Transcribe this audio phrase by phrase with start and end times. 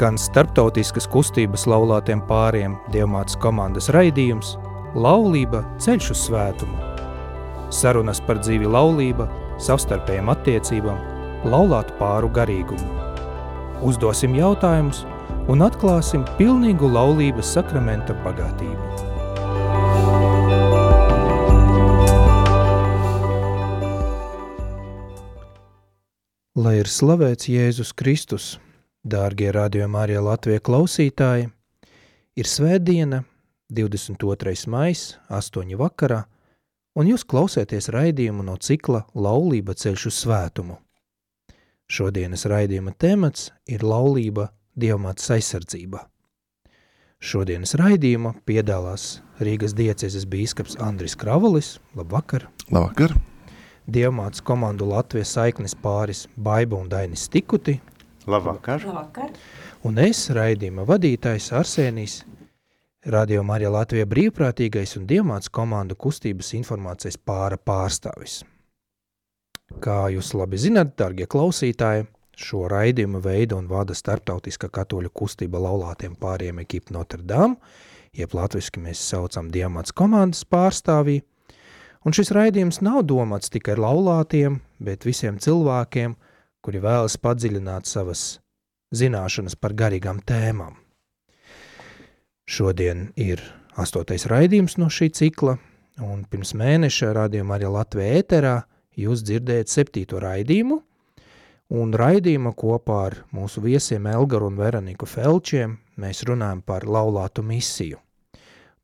[0.00, 4.54] skan starptautiskas kustības laulātiem pāriem Dievmātes komandas raidījums
[4.96, 6.78] Laulība ceļš uz svētumu.
[7.68, 9.26] Sarunas par dzīvi laulība,
[9.60, 11.02] savstarpējām attiecībām,
[11.52, 12.88] laulātu pāru garīgumu.
[13.84, 15.02] Uzdosim jautājumus
[15.52, 18.80] un atklāsim pilnīgu laulības sakramenta bagātību.
[26.56, 28.54] Lai ir slavēts Jēzus Kristus,
[29.00, 31.46] Dārgie radījumā arī Latvijas klausītāji,
[32.36, 33.22] ir svētdiena,
[33.72, 34.52] 22.
[34.68, 35.72] maija, 8.
[35.80, 36.26] vakarā,
[36.92, 40.76] un jūs klausāties raidījumu no cikla Laulība ceļš uz svētumu.
[41.88, 46.04] Šodienas raidījuma temats ir laulība dievmātes aizsardzībā.
[47.20, 51.78] Šodienas raidījuma piedalās Rīgas diecezes bīskaps Andris Kravalis.
[51.96, 52.50] Labvakar!
[52.68, 53.16] Labvakar!
[53.88, 57.80] Dievmātes komandu Latvijas saiknes pāris Baiba un Dainis Tikuti
[58.26, 58.84] Labvakar.
[58.84, 59.32] Labvakar.
[59.88, 62.20] Un es, raidījuma vadītājs Arsenijs,
[63.08, 68.42] Radio Marija Latvija brīvprātīgais un dievmāts komandu kustības informācijas pāra pārstāvis.
[69.80, 72.04] Kā jūs labi zināt, dargie klausītāji,
[72.36, 77.56] šo raidījumu veidu un vada starptautiska katoļu kustība laulātiem pāriem ekipa Notre Dame,
[78.12, 81.22] jeb latviski mēs saucam dievmāts komandas pārstāvī,
[82.04, 86.18] un šis raidījums nav domāts tikai laulātiem, bet visiem cilvēkiem–
[86.64, 88.40] kuri vēlas padziļināt savas
[88.94, 90.76] zināšanas par garīgām tēmām.
[92.50, 93.42] Šodien ir
[93.78, 95.56] astotais raidījums no šī cikla,
[96.02, 98.56] un pirms mēneša rādījumā arī Latvijā ēterā
[98.98, 100.80] jūs dzirdējat septīto raidījumu,
[101.70, 108.00] un raidījuma kopā ar mūsu viesiem Elgaru un Veroniku Felčiem mēs runājam par laulātu misiju,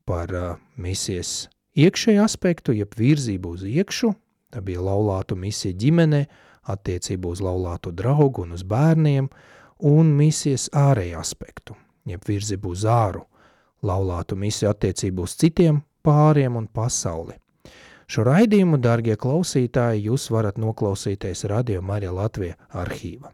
[0.07, 4.13] par uh, misijas iekšēju aspektu, jeb virzību uz iekšu,
[4.53, 6.25] tā bija laulātu misija ģimenei,
[6.67, 9.29] attiecību uz laulāto draugu un uz bērniem,
[9.87, 13.25] un misijas ārēju aspektu, jeb virzību uz āru,
[13.85, 17.37] laulātu misiju attiecību uz citiem pāriem un pasauli.
[18.07, 23.33] Šo raidījumu, dārgie klausītāji, jūs varat noklausīties Radio Marija Latvija arhīva.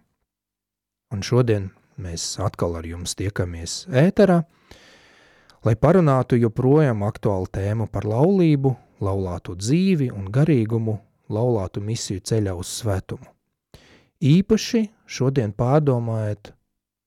[1.13, 1.69] Un šodien
[2.01, 4.39] mēs atkal ar jums tiekamies ēterā,
[5.63, 10.97] lai parunātu joprojām aktuālu tēmu par laulību, laulāto dzīvi un garīgumu
[11.33, 13.27] laulātu misiju ceļā uz svētumu.
[14.23, 16.53] Īpaši šodien pārdomājot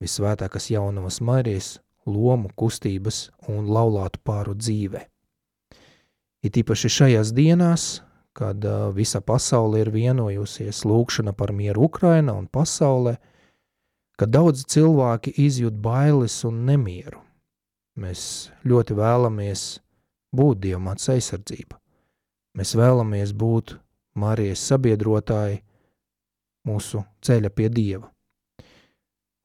[0.03, 1.77] visvētākās jaunavas Marijas
[2.07, 5.07] lomu kustības un laulātu pāru dzīvē.
[6.45, 7.87] It īpaši šajās dienās,
[8.37, 13.17] kad uh, visa pasaule ir vienojusies lūkšana par mieru Ukraina un pasaulē,
[14.21, 17.23] kad daudz cilvēki izjūt bailes un nemieru.
[17.97, 19.65] Mēs ļoti vēlamies
[20.37, 21.81] būt Dievmāts aizsardzība.
[22.57, 23.79] Mēs vēlamies būt
[24.17, 25.61] Marijas sabiedrotāji
[26.67, 28.11] mūsu ceļa pie Dieva.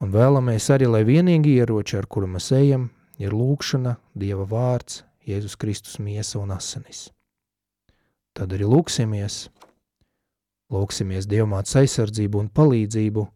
[0.02, 2.88] Un vēlamies arī, lai vienīgi ieroči, ar kuru mēs ejam,
[3.22, 7.10] ir lūkšana, Dieva vārds, Jēzus Kristus miesa un asinis.
[8.34, 9.44] Tad arī lūksimies,
[10.72, 13.26] lūksimies Dievmāts aizsardzību un palīdzību,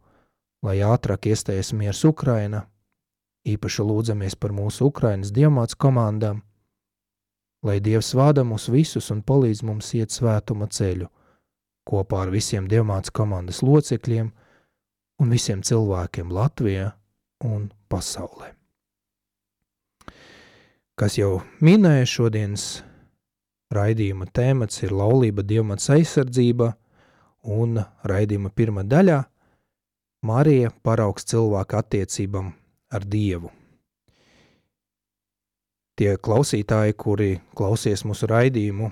[0.67, 2.65] lai ātrāk iestājas miers Ukraina,
[3.47, 6.41] īpaši lūdzamies par mūsu Ukrainas Dievmāts komandām,
[7.63, 11.07] lai Dievs vada mūs visus un palīdz mums iet svētuma ceļu,
[11.87, 14.31] kopā ar visiem Dievmātes komandas locekļiem
[15.23, 16.91] un visiem cilvēkiem Latvijā
[17.47, 18.53] un pasaulē.
[20.97, 22.67] Kas jau minēja šodienas
[23.75, 26.73] raidījuma tēmats ir laulība Dievmātes aizsardzība
[27.57, 29.21] un raidījuma pirmā daļā
[30.27, 32.51] Marija paraugs cilvēku attiecībam
[32.91, 33.53] ar Dievu.
[35.97, 38.91] Tie klausītāji, kuri klausies mūsu raidījumu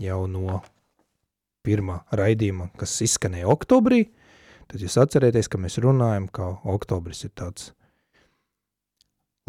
[0.00, 0.60] jau no
[1.66, 4.06] pirmā raidījuma, kas izskanēja oktobrī,
[4.70, 7.72] tad jūs atcerieties, ka mēs runājam, ka oktobris ir tāds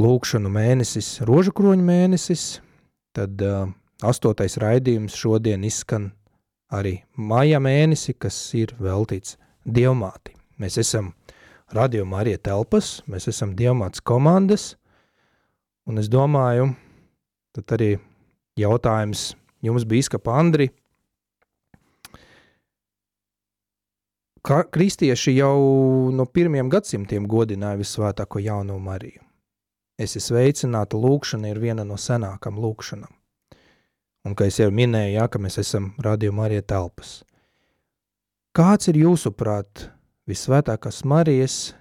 [0.01, 2.45] lūkšanu mēnesis, rožu kroņu mēnesis,
[3.17, 3.69] tad uh,
[4.05, 6.11] astotais raidījums šodien izskan
[6.73, 10.35] arī maija mēnesi, kas ir veltīts dievmāti.
[10.61, 11.13] Mēs esam
[11.73, 14.75] radījumā arī telpas, mēs esam dievmāts komandas,
[15.87, 16.71] un es domāju,
[17.57, 17.95] tad arī
[18.57, 19.31] jautājums
[19.65, 19.85] jums
[20.25, 20.86] Andri, Ka
[24.43, 29.23] kristieši jau no pirmiem gadsimtiem godināja visvētāko jauno Mariju.
[29.97, 33.13] Esi sveicināta lūkšana ir viena no senākām lūkšanām.
[34.27, 37.21] Un, kā es jau minēju, jā, ka mēs esam Radio Marija telpas.
[38.57, 39.87] Kāds ir jūsuprāt
[40.27, 41.73] visvētākās Marijas,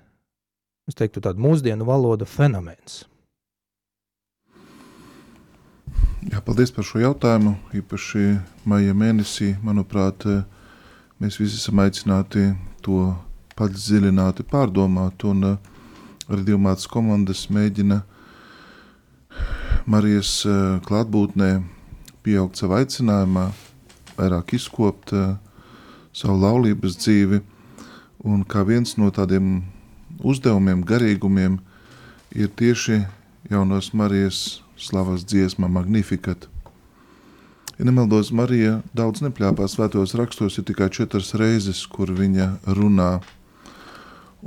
[0.86, 3.02] es teiktu tādu mūsdienu valoda fenomens?
[6.26, 7.54] Jā, paldies par šo jautājumu.
[7.78, 8.24] Īpaši
[8.66, 10.24] maija mēnesī, manuprāt,
[11.20, 12.50] mēs visi esam aicināti
[12.84, 13.14] to
[13.56, 15.24] padziļināti pārdomāt.
[15.24, 15.56] Un,
[16.26, 18.00] radījumātas komandas mēģina
[19.86, 20.40] Marijas
[20.86, 21.50] klātbūtnē
[22.26, 23.50] pieaugt savā aicinājumā,
[24.16, 25.12] vairāk izkopt
[26.16, 27.40] savu laulības dzīvi,
[28.26, 29.60] un kā viens no tādiem
[30.26, 31.60] uzdevumiem, garīgumiem
[32.34, 33.04] ir tieši
[33.52, 36.48] jaunos Marijas slavas dziesma Magnificat.
[37.76, 43.18] Ja nemaldos, Marija daudz nepļāpā svētos rakstos, ir tikai četras reizes, kur viņa runā.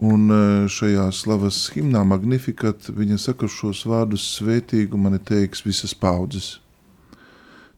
[0.01, 0.39] Un e,
[0.71, 6.55] šajā slavas himnā Magnificat viņa saka šos vārdus svētīgu mani teiks visas paudzes.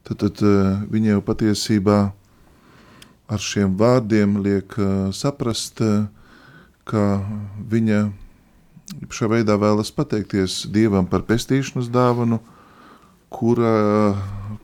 [0.08, 0.56] Tad, tad e,
[0.88, 2.00] viņa jau patiesībā
[3.28, 5.84] ar šiem vārdiem liek e, saprast,
[6.88, 7.06] ka
[7.76, 8.06] viņa
[9.12, 12.40] šā veidā vēlas pateikties Dievam par pestīšanas dāvanu,
[13.32, 13.76] kura,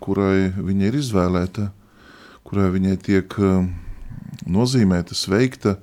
[0.08, 1.69] kurai viņa ir izvēlēta,
[2.49, 3.69] kurai viņai tiek um,
[4.49, 5.76] nozīmēta, sveikta,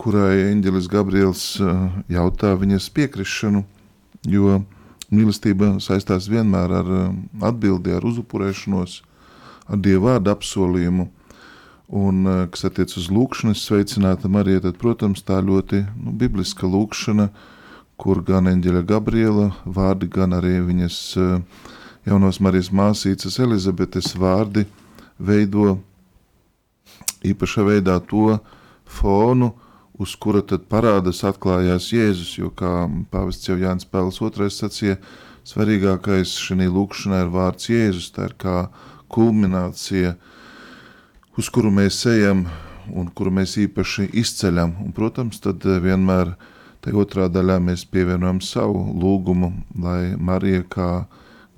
[0.00, 3.64] kurai eņģelis Gabriels uh, jautā viņas piekrišanu,
[4.28, 4.60] jo
[5.12, 9.00] mīlestība saistās vienmēr ar um, atbildi, ar uzupurēšanos,
[9.72, 11.08] ar Dievu vārdu apsolījumu,
[11.92, 17.30] un, kas attiec uz lūkšanas sveicināta Marija, tad, protams, tā ļoti nu, bibliska lūkšana,
[18.00, 21.70] kur gan eņģeļa Gabriela vārdi, gan arī viņas uh,
[22.06, 24.66] jaunos Marijas māsīcas Elizabetes vārdi
[25.18, 25.78] veido
[27.22, 28.38] īpašā veidā to
[28.84, 29.52] fonu,
[30.02, 34.98] uz kura tad parādās atklājās Jēzus, jo kā pavests jau Jānis Pēls II sacīja,
[35.46, 38.56] svarīgākais šī lūkšanā ir vārds Jēzus, tā ir kā
[39.12, 40.16] kulminācija,
[41.38, 42.46] uz kuru mēs ejam
[42.90, 44.74] un kuru mēs īpaši izceļam.
[44.82, 46.34] Un, protams, tad vienmēr
[46.82, 50.90] tajā otrā daļā mēs pievienojam savu lūgumu, lai Marija kā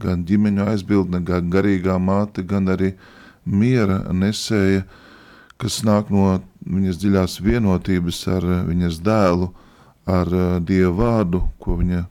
[0.03, 2.95] gan ģimeņu aizbildne, gan garīgā māte, gan arī
[3.45, 4.85] miera nesēja,
[5.61, 9.51] kas nāk no viņas dziļās vienotības ar viņas dēlu,
[10.11, 12.03] ar eh, Dievu vārdu, ko viņa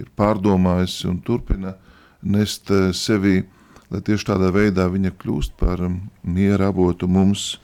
[0.00, 1.76] ir pārdomājusi un turpina
[2.22, 3.44] nest eh, sevī,
[3.90, 6.00] lai tieši tādā veidā viņa kļūst par mm,
[6.36, 7.58] miera avotu mums,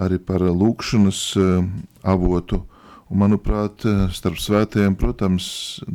[0.00, 1.70] arī par lūkšanas eh,
[2.02, 2.64] avotu.
[3.12, 3.84] Un, manuprāt,
[4.16, 5.46] starp svētajiem, protams,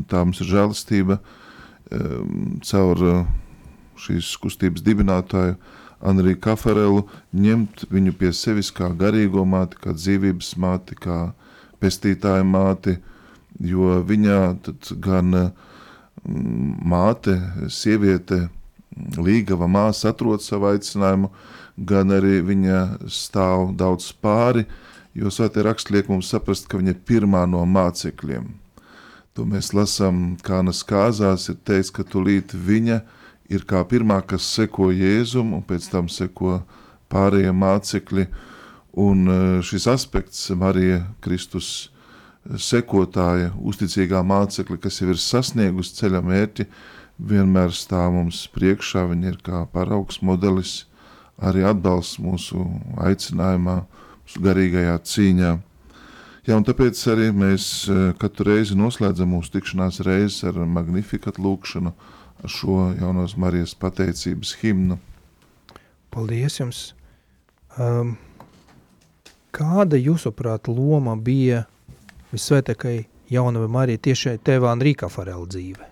[0.06, 1.47] tā mums ir žēlastība, uh,
[1.90, 3.28] caur eh,
[3.98, 5.56] šīs kustības dibinātāju
[6.08, 11.32] Anriju Kafarelu ņemt viņu pie sevis kā garīgo māti, kā dzīvības māti, kā
[11.82, 12.98] pestītāja māti,
[13.58, 15.34] jo viņā tad gan
[16.28, 17.40] māte,
[17.74, 18.44] sieviete,
[19.18, 21.32] līgava māsa atrod savu aicinājumu,
[21.78, 24.68] gan arī viņa stāv daudz pāri,
[25.18, 28.54] jo svētie raksti liek mums saprast, ka viņa ir pirmā no mācekļiem–
[29.38, 32.96] To mēs lasām Kānas kāzās, ir teiks, ka tulīt viņa
[33.54, 36.56] ir kā pirmā, kas seko Jēzum, un pēc tam seko
[37.14, 38.26] pārējie mācekļi,
[38.98, 41.92] un e, šis aspekts Marija Kristus
[42.50, 46.66] sekotāja, uzticīgā mācekļa, kas jau ir sasniegusi ceļa mērķi,
[47.30, 50.80] vienmēr stāv mums priekšā, viņa ir kā paraugs modelis,
[51.38, 52.66] arī atbalsts mūsu
[53.06, 53.84] aicinājumā,
[54.26, 55.58] mūsu garīgajā cīņā.
[56.48, 61.92] Jā, un tāpēc arī mēs eh, katru reizi noslēdzam mūsu tikšanās reizes ar magnifikatu lūkšanu,
[62.40, 64.96] ar šo jaunos Marijas pateicības himnu.
[66.16, 66.80] Paldies jums!
[67.76, 68.14] Um,
[69.52, 71.66] kāda jūsuprāt loma bija
[72.32, 72.96] visvētākai
[73.28, 75.90] jaunavai Marija tiešai tevā Enrika Farela dzīve?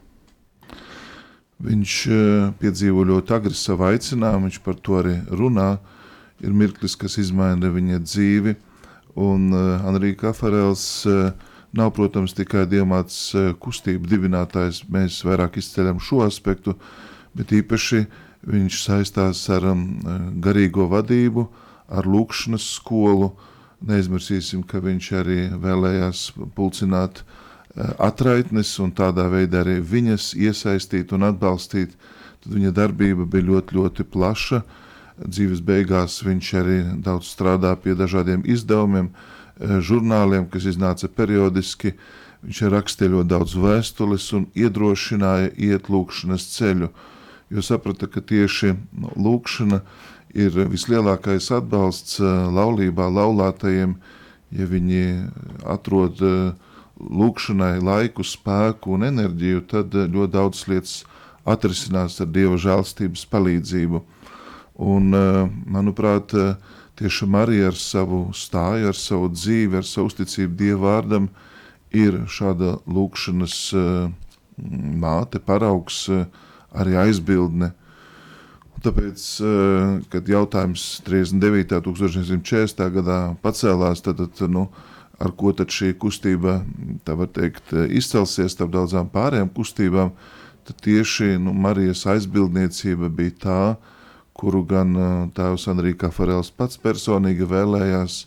[1.68, 5.74] Viņš uh, piedzīvo ļoti agri savu aicinājumu, viņš par to arī runā.
[6.40, 8.56] Ir mirklis, kas izmaina viņa dzīvi,
[9.16, 11.32] Un uh, eh, Anrija Kafarels uh,
[11.72, 14.84] nav, protams, tikai diamāts uh, kustību dibinātājs.
[14.92, 16.76] Mēs vairāk izceļam šo aspektu,
[17.36, 18.04] bet īpaši
[18.46, 19.86] viņš saistās ar um,
[20.44, 21.48] garīgo vadību,
[21.88, 23.32] ar lūkšanas skolu.
[23.86, 31.30] Neizmirsīsim, ka viņš arī vēlējās pulcināt uh, atraitnes un tādā veidā arī viņas iesaistīt un
[31.32, 31.96] atbalstīt.
[32.44, 34.60] Tad viņa darbība bija ļoti, ļoti plaša.
[34.60, 34.82] Uh,
[35.20, 41.94] dzīves beigās viņš arī daudz strādā pie dažādiem izdevumiem, eh, žurnāliem, kas iznāca periodiski.
[42.46, 46.90] Viņš rakstīja ļoti daudz vēstules un iedrošināja iet lūkšanas ceļu,
[47.50, 49.82] jo saprata, ka tieši nu, lūkšana
[50.34, 53.96] ir vislielākais atbalsts eh, laulībā laulātajiem,
[54.52, 55.32] ja viņi
[55.64, 56.54] atrod eh,
[57.00, 61.04] lūkšanai laiku, spēku un enerģiju, tad ļoti daudz lietas
[61.46, 64.02] atrisinās ar Dieva žēlstības palīdzību.
[64.76, 66.56] Un, eh, manuprāt, eh,
[66.96, 71.30] tieši Marija ar savu stāju, ar savu dzīvi, ar savu uzticību Dievvvārdam
[71.92, 74.12] ir šāda lūkšanas eh,
[75.00, 76.10] māte, paraugs,
[76.76, 77.72] arī aizbildne.
[78.84, 79.22] Tāpēc,
[80.12, 81.80] kad jautājums 39.
[81.82, 82.84] 1940.
[82.94, 84.68] gadā pacēlās, tad, tad nu,
[85.20, 86.60] ar ko tad šī kustība,
[87.04, 90.12] tā var teikt, izcelsies starp daudzām pārējām kustībām,
[90.68, 93.60] tad tieši nu, Marijas aizbildniecība bija tā,
[94.36, 94.96] kuru gan
[95.36, 98.26] tēvs Andrija Farels pats personīgi vēlējās,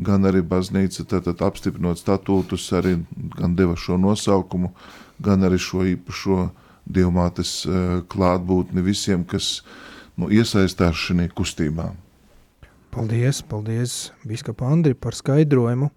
[0.00, 2.96] gan arī baznīca tātad apstiprinot statūtus, arī
[3.36, 4.72] gan deva šo nosaukumu,
[5.20, 6.48] gan arī šo īpašo
[6.90, 7.66] dievmātes
[8.10, 9.60] klātbūtni visiem, kas
[10.16, 11.90] nu, iesaistās šajā kustībā.
[12.90, 15.92] Paldies, paldies, Biskapa Andri, par skaidrojumu.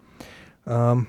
[0.70, 1.08] Um,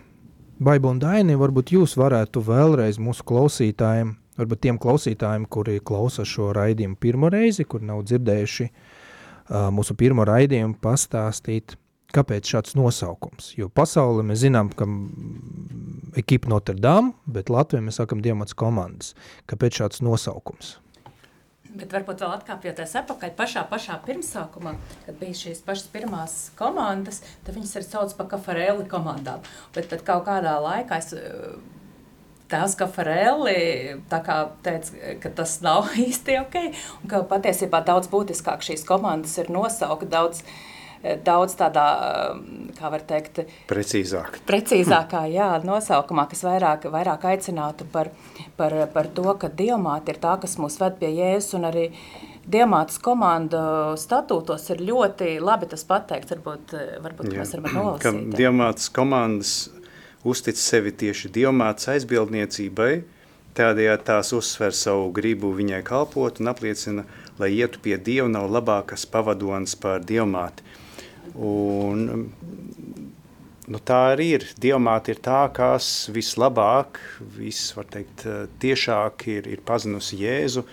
[0.65, 6.53] Baiba un Daini, varbūt jūs varētu vēlreiz mūsu klausītājiem, varbūt tiem klausītājiem, kuri klausa šo
[6.57, 11.77] raidījumu pirmo reizi, kur nav dzirdējuši uh, mūsu pirmo raidījumu, pastāstīt,
[12.15, 13.53] kāpēc šāds nosaukums.
[13.59, 14.87] Jo pasauli mēs zinām, ka
[16.21, 19.15] ekipa Notre Dame, bet Latvijā mēs sakam Diemats komandas.
[19.51, 20.79] Kāpēc šāds nosaukums?
[21.75, 24.77] Bet varbūt vēl atkāpjoties atpakaļ pašā, pašā pirmsākumā,
[25.09, 29.43] kad bija šīs pašas pirmās komandas, tad viņas ir sauc par kafarēli komandām.
[29.75, 31.11] Bet tad kaut kādā laikā es
[34.11, 36.61] tā kā teica, ka tas nav īsti ok,
[37.03, 40.45] un ka patiesībā daudz būtiskāk šīs komandas ir nosaukt daudz
[41.25, 41.85] daudz tādā,
[42.79, 44.39] kā var teikt, precīzāk.
[44.49, 48.09] Precīzākā, jā, nosaukumā, kas vairāk, vairāk aicinātu par,
[48.57, 51.91] par, par to, ka diamāti ir tā, kas mūs ved pie Jēzus un arī
[52.45, 53.61] Diamātas komanda
[53.97, 57.39] statūtos ir ļoti labi tas pateikts, varbūt, varbūt jā.
[57.41, 58.05] mēs varam nolasīt.
[58.05, 59.55] Ka Diamātas komandas
[60.25, 62.93] uztic sevi tieši Diamātas aizbildniecībai,
[63.55, 67.05] tādējādi tās uzsver savu gribu viņai kalpot un apliecina,
[67.39, 70.65] lai ietu pie Dieva nav labākas pavadonas par Diamāti.
[71.35, 72.31] Un,
[73.67, 74.47] nu, tā arī ir.
[74.61, 77.01] Dievmāte ir tā, kas vislabāk,
[77.37, 78.27] vis, var teikt,
[78.63, 80.65] tiešāk ir, ir pazinusi Jēzu,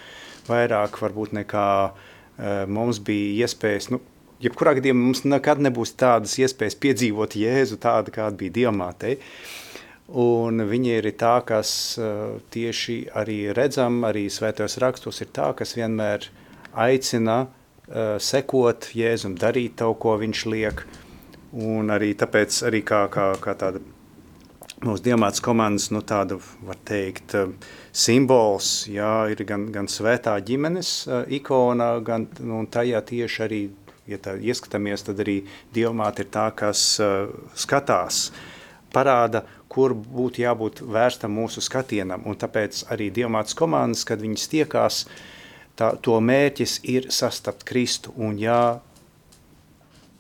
[0.50, 4.01] vairāk varbūt nekā uh, mums bija iespējas, nu,
[4.44, 9.20] jebkurā gadījumā mums nekad nebūs tādas iespējas piedzīvot Jēzu tādu, kāda bija Dievmātei.
[10.22, 11.72] Un viņa ir tā, kas
[12.52, 16.28] tieši arī redzam, arī svētajos rakstos ir tā, kas vienmēr
[16.74, 17.46] aicina
[18.20, 20.84] sekot Jēzum, darīt to, ko viņš liek.
[21.52, 23.82] Un arī tāpēc, arī kā, kā, kā tāda
[24.86, 27.36] mūsu diamāts komandas, nu tāda, var teikt,
[27.92, 30.94] simbols, jā, ir gan, gan svētā ģimenes
[31.38, 33.62] ikona, gan, nu, un tajā tieši arī,
[34.10, 35.41] ja tā ieskatāmies, tad arī
[35.74, 38.29] diamāta ir tā, kas uh, skatās,
[38.93, 45.05] parāda, kur būtu jābūt vērstam mūsu skatienam, un tāpēc arī diamāts komandas, kad viņas tiekās,
[45.79, 48.12] tā, to mērķis ir sastapt Kristu.
[48.20, 48.81] Un ja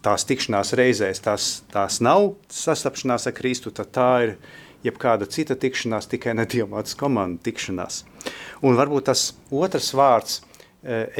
[0.05, 4.37] tās tikšanās reizēs tās, tās nav sastapšanās ar Kristu, tad tā ir
[4.85, 8.01] jebkāda cita tikšanās, tikai nediemātas komanda tikšanās.
[8.65, 10.39] Un varbūt tas otrs vārds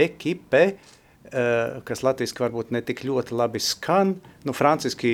[0.02, 0.64] ekipe,
[1.32, 5.14] kas latviski varbūt ne tik ļoti labi skan, nu, franciski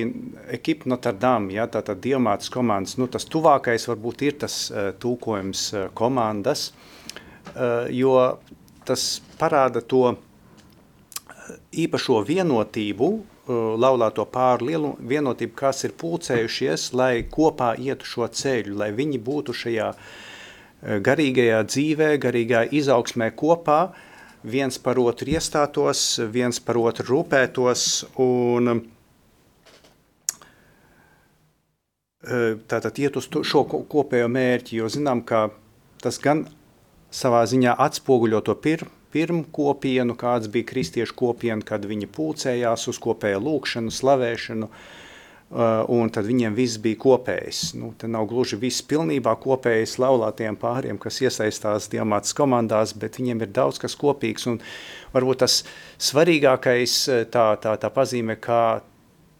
[0.49, 5.67] ekipa Notre Dame, ja, tātad diemātas komandas, nu, tas tuvākais varbūt ir tas e, tūkojums
[5.93, 6.71] komandas,
[7.93, 8.15] jo
[8.87, 9.07] tas
[9.39, 17.73] parāda to eh, īpašo vienotību, eh, laulāto pāru lielu vienotību, kas ir pulcējušies, lai kopā
[17.79, 23.81] ietu šo ceļu, lai viņi būtu šajā eh, garīgajā dzīvē, garīgajā izaugsmē kopā,
[24.47, 27.83] viens par otru iestātos, viens par otru rūpētos
[28.23, 28.81] un
[32.67, 35.47] tātad iet uz šo kopējo mērķi, jo zinām, ka
[36.03, 36.45] tas gan
[37.13, 42.99] savā ziņā atspoguļo to pir, pirmu kopienu, kāds bija kristiešu kopiena, kad viņi pulcējās uz
[43.03, 45.05] kopēju lūkšanu, slavēšanu, uh,
[45.49, 47.71] un tad viņiem viss bija kopējs.
[47.79, 53.45] Nu, te nav gluži viss pilnībā kopējs laulātiem pāriem, kas iesaistās diamātas komandās, bet viņiem
[53.45, 54.59] ir daudz kas kopīgs, un
[55.15, 55.61] varbūt tas
[56.09, 58.81] svarīgākais uh, tā, tā, tā pazīme, kā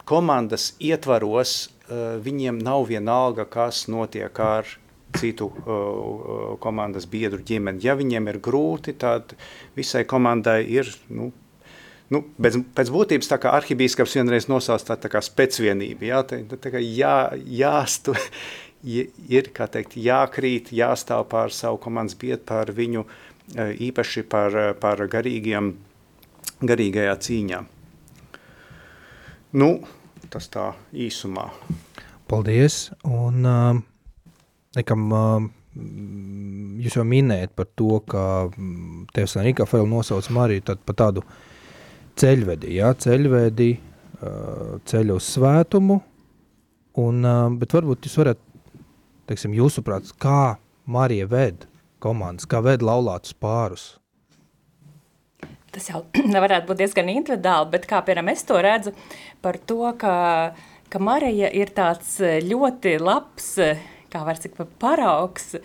[0.08, 4.78] komandas ietvaros, uh, viņiem nav vienalga, kas notiek ar
[5.18, 5.48] citu
[6.60, 7.82] komandas biedru ģimeni.
[7.86, 9.34] Ja viņiem ir grūti, tad
[9.78, 11.32] visai komandai ir, nu,
[12.14, 16.74] nu, pēc, pēc būtības kā arhibīskaps vienreiz nosauc tā, tā kā specvienība, jā, tā, tā
[16.74, 17.16] kā jā,
[17.60, 18.16] jāstu,
[19.38, 23.08] ir, kā teikt, jākrīt, jāstāv pār savu komandas biedru, pār viņu
[23.58, 25.74] īpaši par, par garīgiem,
[26.68, 27.62] garīgajā cīņā.
[29.58, 29.70] Nu,
[30.32, 31.46] tas tā īsumā.
[32.28, 33.86] Paldies, un uh,
[34.78, 35.08] Nekam,
[36.84, 38.22] jūs jau minējat par to, ka
[39.16, 41.24] Tevs Enrika Fēl nosauc Mariju tad par tādu
[42.18, 43.70] ceļvedi, ja, ceļvedi,
[44.90, 46.00] ceļu uz svētumu,
[47.04, 47.28] un,
[47.62, 48.42] bet varbūt jūs varat,
[49.30, 51.68] teiksim, jūsuprāt, kā Marija ved
[52.04, 53.90] komandas, kā ved laulātus pārus?
[55.74, 56.06] Tas jau
[56.46, 58.96] varētu būt diezgan individuāli, bet kā, piemēram, es to redzu
[59.46, 60.16] par to, ka
[60.92, 63.54] ka Marija ir tāds ļoti labs,
[64.12, 65.56] kā var teikt, paraugs,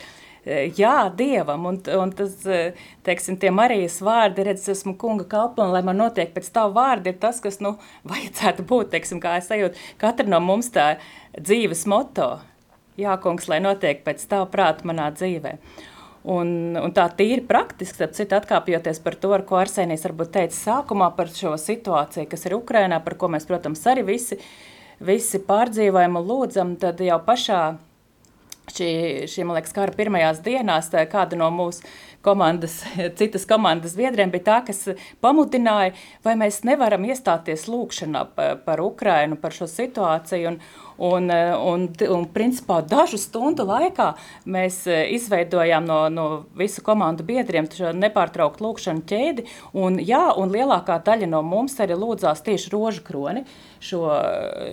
[0.46, 2.34] jā, Dievam, un, un tas,
[3.06, 7.12] teiksim, tie Marijas vārdi, redz, esmu kunga kalpa, un lai man notiek pēc tavu vārdu,
[7.12, 7.76] ir tas, kas, nu,
[8.10, 10.96] vajadzētu būt, teiksim, kā es sajūtu, katra no mums tā
[11.38, 12.34] dzīves moto,
[12.98, 15.56] jā, kungs, lai notiek pēc tava prāta manā dzīvē.
[16.32, 20.54] Un, un tā tīri praktiski, tad citu atkāpjoties par to, ar ko Arsenijs varbūt teica
[20.54, 24.38] sākumā par šo situāciju, kas ir Ukrainā, par ko mēs, protams, arī visi,
[25.02, 27.62] visi pārdzīvojam un lūdzam, tad jau pašā
[28.70, 28.92] šī,
[29.30, 31.82] šī liekas, kara pirmajās dienās kāda no mūsu
[32.22, 32.82] komandas,
[33.18, 34.84] citas komandas biedriem bija tā, kas
[35.24, 40.62] pamudināja, vai mēs nevaram iestāties lūkšanā par, Ukrainu, par šo situāciju, un,
[41.02, 44.12] Un, eh, un, un principā dažu stundu laikā
[44.46, 49.46] mēs eh, izveidojām no, no visu komandu biedriem šo nepārtrauktu lūkšanu ķēdi.
[49.72, 53.42] Un, jā, un lielākā daļa no mums arī lūdzās tieši rožu kroni
[53.82, 54.04] šo,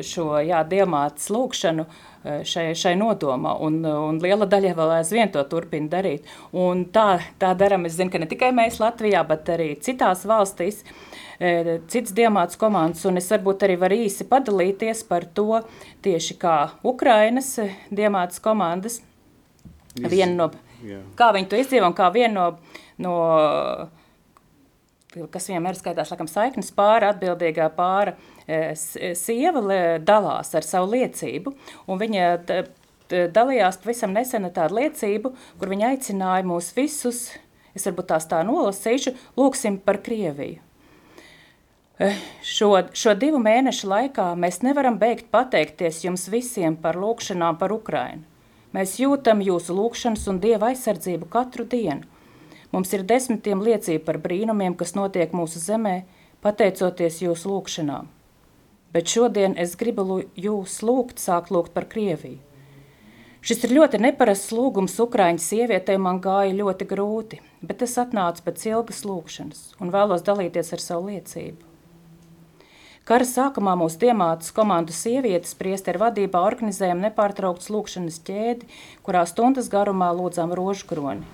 [0.06, 3.56] šo jā, diamātas lūkšanu eh, šai, šai nodomā.
[3.66, 6.30] Un, un liela daļa vēl aizvien to turpina darīt.
[6.54, 10.84] Un tā, tā daram, es zinu, ka ne tikai mēs Latvijā, bet arī citās valstīs.
[10.86, 15.62] Uh, E, cits diamāts komandas, un es varbūt arī varu īsi padalīties par to
[16.04, 19.00] tieši kā Ukrainas e, diamāts komandas.
[19.96, 20.48] Iz, viena no,
[20.84, 21.00] jā.
[21.16, 22.46] kā viņi to izdzīvo un kā viena no,
[23.00, 23.13] no
[25.32, 28.18] kas viņam ir skaitās, laikam, saiknes pāra, atbildīgā pāra e,
[28.77, 29.62] sieva
[30.01, 31.53] dalās ar savu liecību,
[31.88, 32.29] un viņa
[33.10, 37.27] dalījās pavisam nesen tādu liecību, kur viņa aicināja mūs visus,
[37.75, 40.63] es varbūt tās tā nolasīšu, lūksim par Krieviju.
[42.00, 42.15] Eh,
[42.48, 48.24] šo, šo divu mēnešu laikā mēs nevaram beigt pateikties jums visiem par lūkšanām par Ukrainu.
[48.72, 52.08] Mēs jūtam jūsu lūkšanas un dieva aizsardzību katru dienu.
[52.72, 56.06] Mums ir desmitiem liecību par brīnumiem, kas notiek mūsu zemē,
[56.46, 58.08] pateicoties jūsu lūkšanām.
[58.93, 62.39] Bet šodien es gribu jūs lūgt, sākt lūgt par Krieviju.
[63.39, 68.65] Šis ir ļoti neparasts lūgums Ukraiņu sievietei, man gāja ļoti grūti, bet es atnācu pēc
[68.73, 71.69] ilgas lūkšanas un vēlos dalīties ar savu liecību.
[73.08, 78.67] Kara sākumā mūsu diemātas komandu sievietes priesteru vadībā organizējam nepārtrauktas lūkšanas ķēdi,
[79.08, 81.25] kurā stundas garumā lūdzām rožu kroni.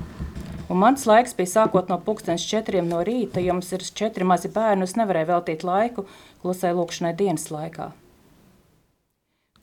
[0.69, 4.49] Un mans laiks bija sākot no pulkstens četriem no rīta, jo mums ir četri mazi
[4.53, 6.05] bērni, es nevarēju veltīt laiku
[6.45, 7.89] klusai lūkšanai dienas laikā.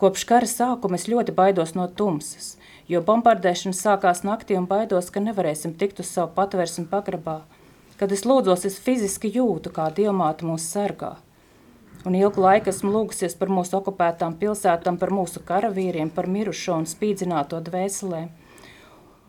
[0.02, 2.56] Kopš kara sākuma es ļoti baidos no tumsas,
[2.90, 7.44] jo bombardēšana sākās naktī un baidos, ka nevarēsim tikt uz savu patvērsmu pagrabā.
[7.96, 11.14] Kad es lūdzos, es fiziski jūtu, kā dievmāte mūs sargā–
[12.02, 16.88] Un ilgu laiku esmu lūgusies par mūsu okupētām pilsētām, par mūsu karavīriem, par mirušo un
[16.90, 18.30] spīdzināto dvēselēm.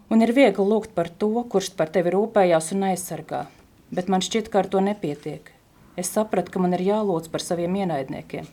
[0.09, 3.45] Un ir viegli lūgt par to, kurš par tevi rūpējās un aizsargā,
[3.93, 5.52] bet man šķiet, ka ar to nepietiek.
[5.99, 8.47] Es sapratu, ka man ir jālūdz par saviem ienaidniekiem,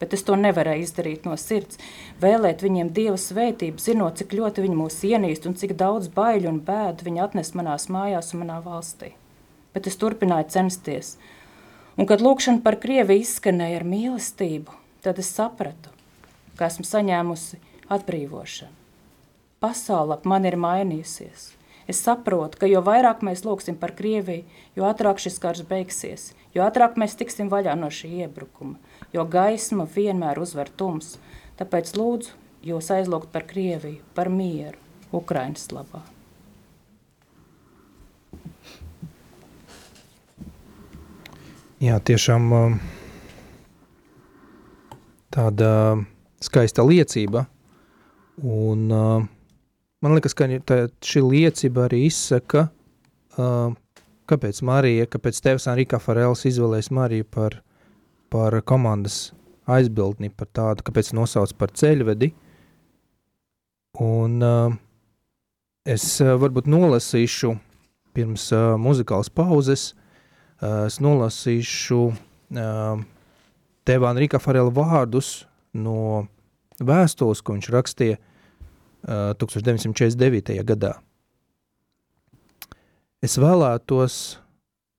[0.00, 1.80] bet es to nevarēju izdarīt no sirds.
[2.22, 6.60] Vēlēt viņiem Dieva svētību, zinot, cik ļoti viņi mūs ienīst un cik daudz baiļu un
[6.64, 9.12] bēdu viņi atnes manās mājās un manā valstī.
[9.76, 11.16] Bet es turpināju censties–
[11.96, 14.72] Un, kad lūkšana par Krieviju izskanēja ar mīlestību,
[15.04, 15.92] tad es sapratu,
[16.58, 17.60] ka esmu saņēmusi
[17.92, 18.74] atbrīvošanu.
[19.64, 21.54] Pasaule ap mani ir mainījusies.
[21.86, 24.42] Es saprotu, ka jo vairāk mēs lūgsim par Krieviju,
[24.74, 28.74] jo ātrāk šis karš beigsies, jo ātrāk mēs tiksim vaļā no šī iebrukuma,
[29.14, 31.14] jo gaisma vienmēr uzvar tums.
[31.60, 32.34] Tāpēc lūdzu
[32.66, 34.78] jūs aizlūgt par Krieviju, par mieru,
[35.14, 36.02] Ukrainas labā.
[41.76, 42.76] Jā, tiešām um,
[45.30, 45.70] tāda
[46.40, 47.44] skaista liecība.
[48.40, 49.26] Un, uh,
[50.04, 52.68] man liekas, ka tā, šī liecība arī izsaka,
[53.38, 53.74] uh,
[54.30, 57.60] kāpēc Marija, kāpēc Tevs Enrika Farels izvēlēs Mariju par,
[58.32, 59.30] par komandas
[59.66, 62.32] aizbildni, par tādu, kāpēc nosauc par ceļvedi.
[64.02, 64.74] Un uh,
[65.88, 67.54] es uh, varbūt nolasīšu
[68.16, 70.02] pirms uh, muzikālas pauzes uh,
[70.60, 72.00] es nolasīšu
[72.56, 73.02] eh,
[73.86, 76.26] Tevāna Rika Farela vārdus no
[76.80, 78.16] vēstules, ko viņš rakstīja
[79.06, 80.56] 1949.
[80.58, 80.96] Eh, gadā.
[83.22, 84.38] Es vēlētos,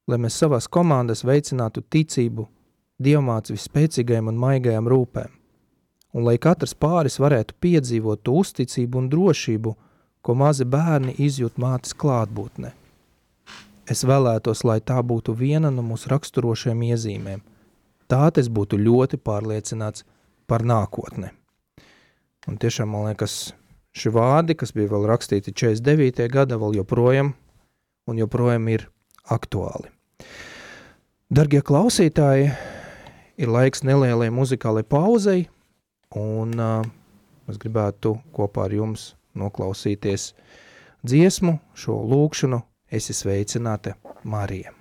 [0.08, 2.48] lai mēs savās komandās veicinātu ticību
[3.04, 5.30] diamāts visspēcīgajām un maigajām rūpēm,
[6.17, 9.76] un lai katrs pāris varētu piedzīvot to uzticību un drošību,
[10.22, 12.74] ko mazi bērni izjūt mātes klātbūtnē.
[13.88, 17.43] Es vēlētos, lai tā būtu viena no mūsu raksturošajām iezīmēm.
[18.12, 20.04] Tā es būtu ļoti pārliecināts
[20.48, 21.30] par nākotni.
[22.48, 23.54] Un tiešām man liekas,
[23.97, 26.27] šie vārdi, kas bija vēl rakstīti 49.
[26.31, 27.33] gada, vēl joprojām
[28.07, 28.88] un joprojām ir
[29.33, 29.91] aktuāli.
[31.27, 32.51] Dargie klausītāji,
[33.38, 35.49] ir laiks nelielai muzikālai pauzei,
[36.15, 36.88] un uh,
[37.51, 40.31] es gribētu kopā ar jums noklausīties
[41.03, 44.76] dziesmu, šo lūkšanu, esi sveicināta Marija.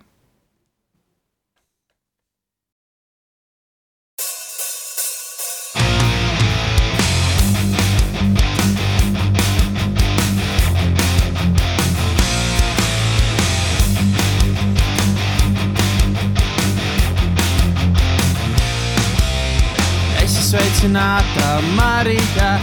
[20.56, 22.56] Sveicināta Marija,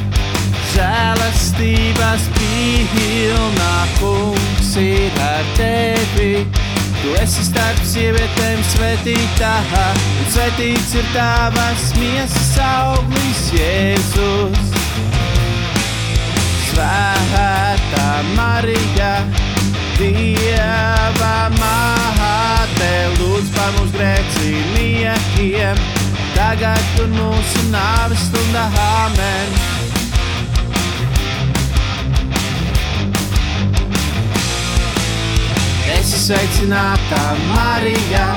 [0.74, 6.48] žēlastības pilnā kungs ir ar tevi.
[7.04, 9.52] Tu esi starp sievietēm svētītā,
[10.24, 14.74] un svētīts ir tavas miesas auglis, Jēzus.
[16.72, 19.14] Svētā Marija,
[20.00, 26.03] Dieva māte, lūdz par mums grēciniekiem
[26.36, 29.54] tagad un mūsu nāves stundā amen.
[35.94, 38.28] Esi sveicināta Marija,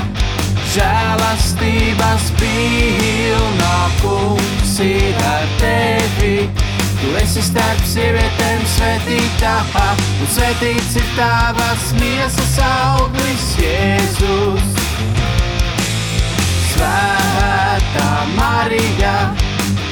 [0.75, 6.49] žēlastības pilnā kungs ir ar tevi.
[6.97, 14.77] Tu esi starp sievietēm svētītā, un svētīts ir tavas miesas auglis, Jēzus
[17.77, 19.35] svētā Marija,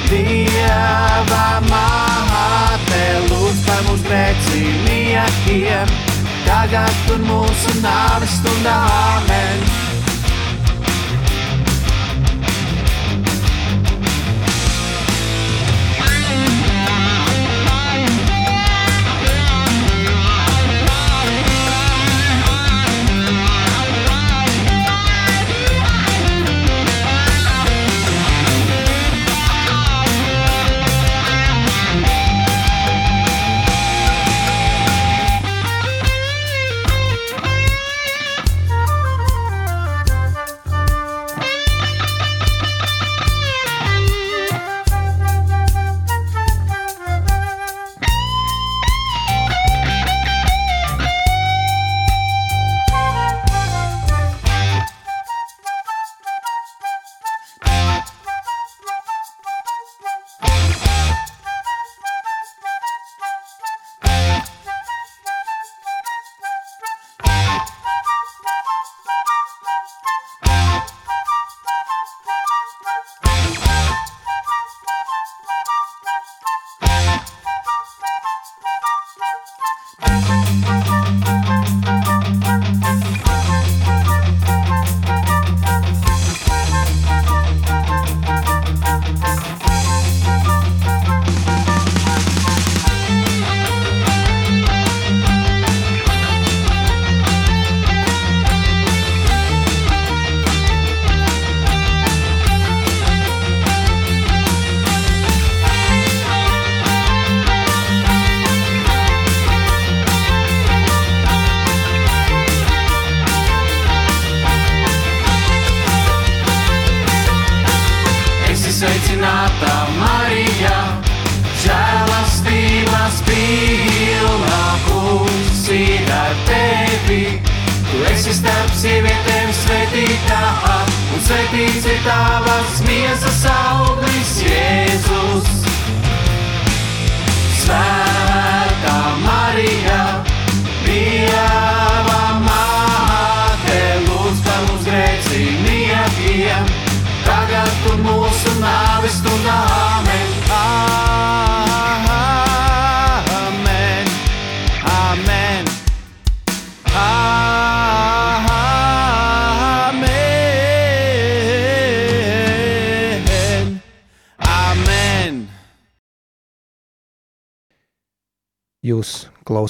[0.08, 5.96] Dieva māte, lūdz par mums grēciniekiem,
[6.46, 8.78] tagad un mūsu nāves stundā
[9.16, 9.83] amen.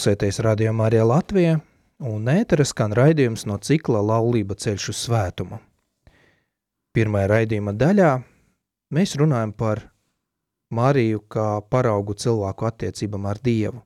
[0.04, 1.52] Klausieties radījumā arī Latvijā,
[2.04, 5.56] un ēteres skan raidījums no cikla Laulība ceļš uz svētumu.
[6.92, 8.10] Pirmajā raidījuma daļā
[8.92, 9.80] mēs runājam par
[10.76, 13.80] Mariju kā paraugu cilvēku attiecībam ar Dievu.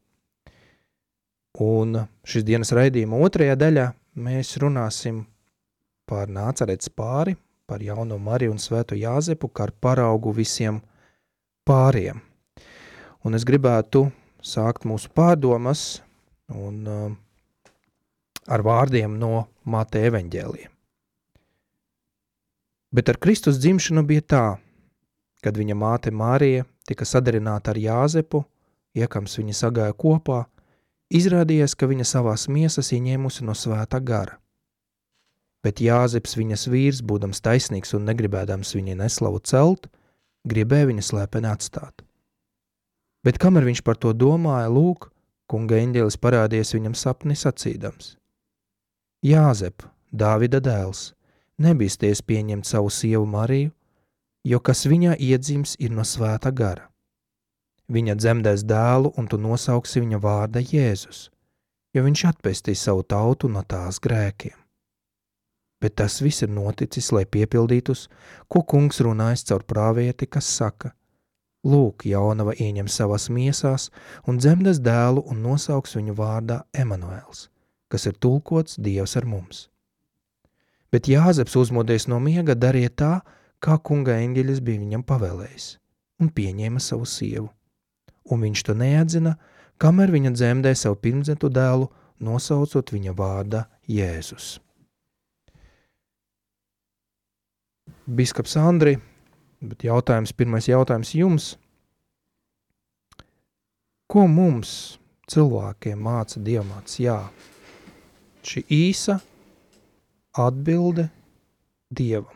[1.62, 3.86] Un šīs dienas raidījuma otrajā daļā
[4.18, 5.22] mēs runāsim
[6.02, 7.36] par nācarets pāri,
[7.70, 10.82] par jauno Mariju un svēto Jāzepu, kā paraugu visiem
[11.62, 12.18] pāriem.
[13.22, 14.08] Un es gribētu
[14.42, 16.02] sākt mūsu pārdomas
[16.54, 17.12] un uh,
[18.48, 20.70] ar vārdiem no Māte evaņģēliem.
[22.88, 24.46] Bet ar Kristus dzimšanu bija tā.
[25.44, 28.40] Kad viņa māte Mārija tika sadarināta ar Jāzepu,
[28.96, 30.46] iekams viņa sagāja kopā,
[31.12, 34.38] izrādījās, ka viņa savās miesas ieņēmusi no svētā gara.
[35.62, 39.90] Bet Jāzeps viņas vīrs, būdams taisnīgs un negribēdams viņai neslavu celt,
[40.48, 42.02] gribēja viņa slēpeni atstāt.
[43.22, 45.10] Bet kamēr viņš par to domāja, lūk,
[45.48, 48.16] kunga eņģelis parādījās viņam sapni sacīdams.
[49.24, 51.12] Jāzep, Dāvida dēls,
[51.60, 53.72] nebīsties pieņemt savu sievu Mariju,
[54.44, 56.86] jo kas viņā iedzims ir no svēta gara.
[57.88, 61.28] Viņa dzemdēs dēlu, un tu nosauksi viņa vārda Jēzus,
[61.96, 64.56] jo viņš atpestīs savu tautu no tās grēkiem.
[65.80, 68.08] Bet tas viss ir noticis, lai piepildītus,
[68.48, 70.92] ko kungs runājis caur prāvieti, kas saka:
[71.66, 73.88] Lūk, jaunava ieņem savas miesās
[74.30, 77.48] un dzemdes dēlu un nosauks viņu vārdā Emanuēls,
[77.90, 79.66] kas ir tulkots Dievs ar mums.
[80.92, 83.12] Bet Jāzeps uzmodies no miega, darīja tā,
[83.60, 85.66] kā kunga eņģeļis bija viņam pavēlējis,
[86.22, 87.50] un pieņēma savu sievu.
[88.30, 89.34] Un viņš to neatzina,
[89.82, 91.90] kamēr viņa dzemdē savu pirmdzetu dēlu,
[92.22, 94.58] nosaucot viņa vārdā Jēzus.
[98.08, 98.96] Biskaps Andri,
[99.60, 101.48] bet jautājums, pirmais jautājums jums.
[104.08, 106.98] Ko mums cilvēkiem māca dievmāts?
[107.02, 107.20] Jā,
[108.46, 109.18] šī īsa
[110.38, 111.08] atbilde
[111.90, 112.34] dievam.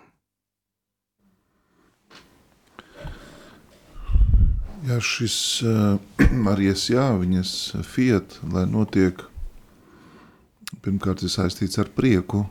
[4.82, 6.00] Jā, šis uh,
[6.44, 7.54] Marijas jā, viņas
[7.86, 9.20] fiat, lai notiek,
[10.82, 12.42] pirmkārt ir saistīts ar prieku,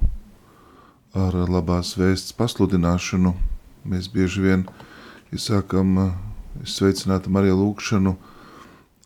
[1.12, 3.36] ar labās vēsts pasludināšanu.
[3.82, 4.65] Mēs bieži vien
[5.34, 6.12] izsākam uh,
[6.67, 8.15] sveicinātu Mariju lūkšanu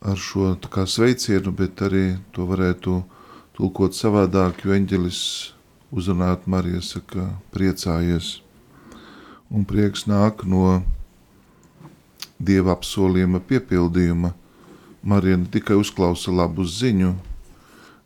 [0.06, 3.04] ar šo sveicienu, bet arī to varētu
[3.56, 5.20] tulkot savādāk, jo eņģelis
[5.96, 8.42] uzrunāt Mariju saka priecājies.
[9.50, 10.84] Un prieks nāk no
[12.40, 14.34] dieva apsolījuma piepildījuma.
[15.06, 17.14] Marija ne tikai uzklausa labu ziņu,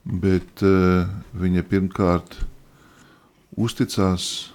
[0.06, 2.42] bet uh, viņa pirmkārt
[3.58, 4.52] uzticās,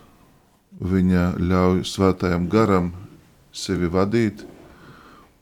[0.81, 2.93] viņa ļauj svētajam garam
[3.55, 4.45] sevi vadīt,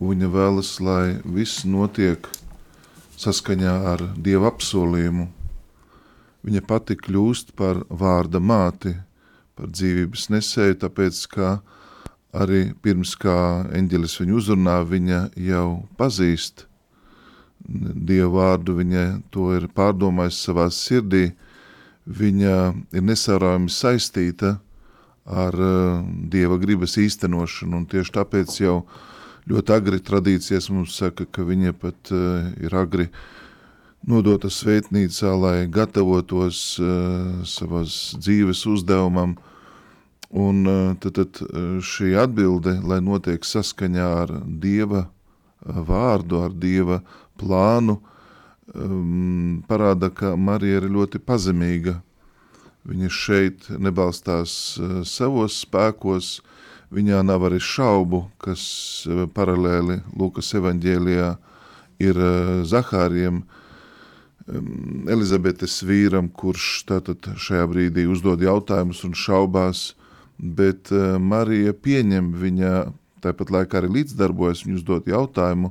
[0.01, 2.27] un viņa vēlas, lai viss notiek
[3.16, 5.29] saskaņā ar dieva apsolījumu.
[6.42, 8.97] Viņa pati kļūst par vārda māti,
[9.55, 11.61] par dzīvības nesēju, tāpēc, ka
[12.35, 16.66] arī pirms kā eņģelis viņu uzrunā, viņa jau pazīst
[17.62, 21.29] Dievu vārdu, viņa to ir pārdomājis savā sirdī,
[22.03, 22.57] viņa
[22.90, 24.71] ir nesārājumi saistīta ar
[25.54, 26.00] uh,
[26.32, 28.80] Dieva gribas īstenošanu, un tieši tāpēc jau
[29.50, 33.08] ļoti agri tradīcijas mums saka, ka viņa pat uh, ir agri
[34.06, 39.38] nodota svētnīcā, lai gatavotos uh, savas dzīves uzdevumam,
[40.32, 40.64] Un
[40.96, 41.38] tad, tad
[41.85, 44.30] šī atbilde, lai notiek saskaņā ar
[44.62, 45.02] Dieva
[45.61, 47.02] vārdu, ar Dieva
[47.37, 47.98] plānu,
[48.74, 51.98] um, parāda, ka Marija ir ļoti pazemīga.
[52.88, 56.40] Viņa šeit nebalstās uh, savos spēkos,
[56.92, 58.62] viņā nav arī šaubu, kas
[59.07, 61.29] uh, paralēli Lūkas evaņģēlijā
[62.03, 63.45] ir uh, Zahāriem,
[65.07, 69.92] Elizabetes vīram, kurš tātad šajā brīdī uzdod jautājumus un šaubās,
[70.35, 70.90] bet
[71.23, 72.73] Marija pieņem viņa,
[73.23, 75.71] tāpat laikā arī līdzdarbojas, viņa uzdot jautājumu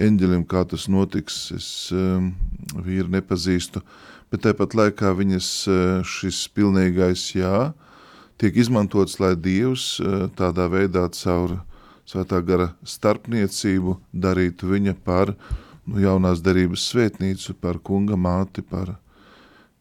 [0.00, 3.84] eņģelim, kā tas notiks, es vīru nepazīstu,
[4.32, 7.70] bet tāpat laikā viņas uh, šis pilnīgais jā
[8.38, 11.58] tiek izmantots, lai Dievs uh, tādā veidā caur
[12.08, 15.34] svētā gara starpniecību darītu viņa par
[15.88, 18.96] nu, jaunās darības svētnīcu, par kunga māti, par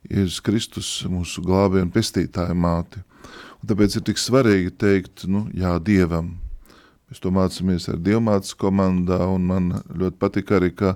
[0.08, 3.04] Jēzus Kristus, mūsu glābē un pestītāja māti.
[3.62, 6.36] Un tāpēc ir tik svarīgi teikt, nu, jā, Dievam.
[7.08, 10.96] Mēs to mācāmies ar Dievmātas komandā, un man ļoti patika arī, ka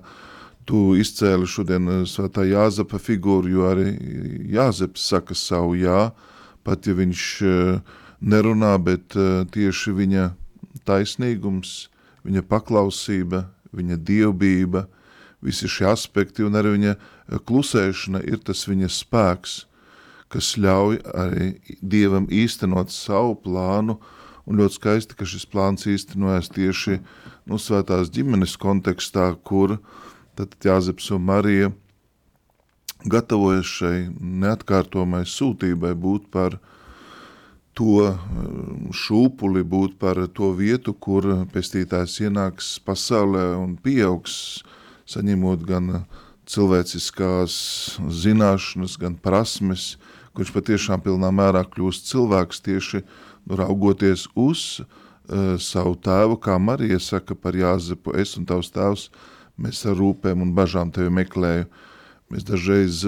[0.71, 3.91] tu izcēli šodien eh, svētā Jāzepa figūru, jo arī
[4.53, 6.11] Jāzeps saka savu jā,
[6.63, 10.29] pat ja viņš eh, nerunā, bet eh, tieši viņa
[10.87, 11.89] taisnīgums,
[12.23, 14.85] viņa paklausība, viņa dievbība,
[15.43, 16.95] visi šie aspekti un arī viņa
[17.49, 19.59] klusēšana ir tas viņa spēks–
[20.31, 23.97] kas ļauj arī Dievam īstenot savu plānu,
[24.47, 26.99] un ļoti skaisti, ka šis plāns īstenojas tieši
[27.49, 29.77] nu, svētās ģimenes kontekstā, kur
[30.49, 31.71] tad Jāzeps un Marija
[33.05, 36.57] gatavojas šai neatkārtomai sūtībai būt par
[37.77, 44.63] to um, šūpuli, būt par to vietu, kur pestītājs ienāks pasaulē un pieaugs,
[45.09, 45.91] saņemot gan
[46.51, 47.53] cilvēciskās
[48.01, 49.95] zināšanas, gan prasmes,
[50.35, 53.03] kurš patiešām pilnā mērā kļūst cilvēks tieši
[53.49, 59.09] raugoties uz uh, savu tēvu, kā Marija saka par Jāzepu, es un tavs tēvs,
[59.61, 61.69] mēs ar rūpēm un bažām tevi meklēju.
[62.31, 63.01] Mēs dažreiz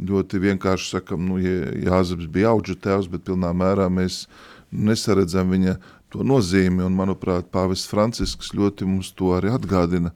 [0.00, 4.24] ļoti vienkārši sakam, nu, Jāzeps bija auģu tēvs, bet pilnā mērā mēs
[4.72, 5.76] nesaredzam viņa
[6.12, 10.12] to nozīmi, un manuprāt, pāvests Francisks ļoti mums to arī atgādina,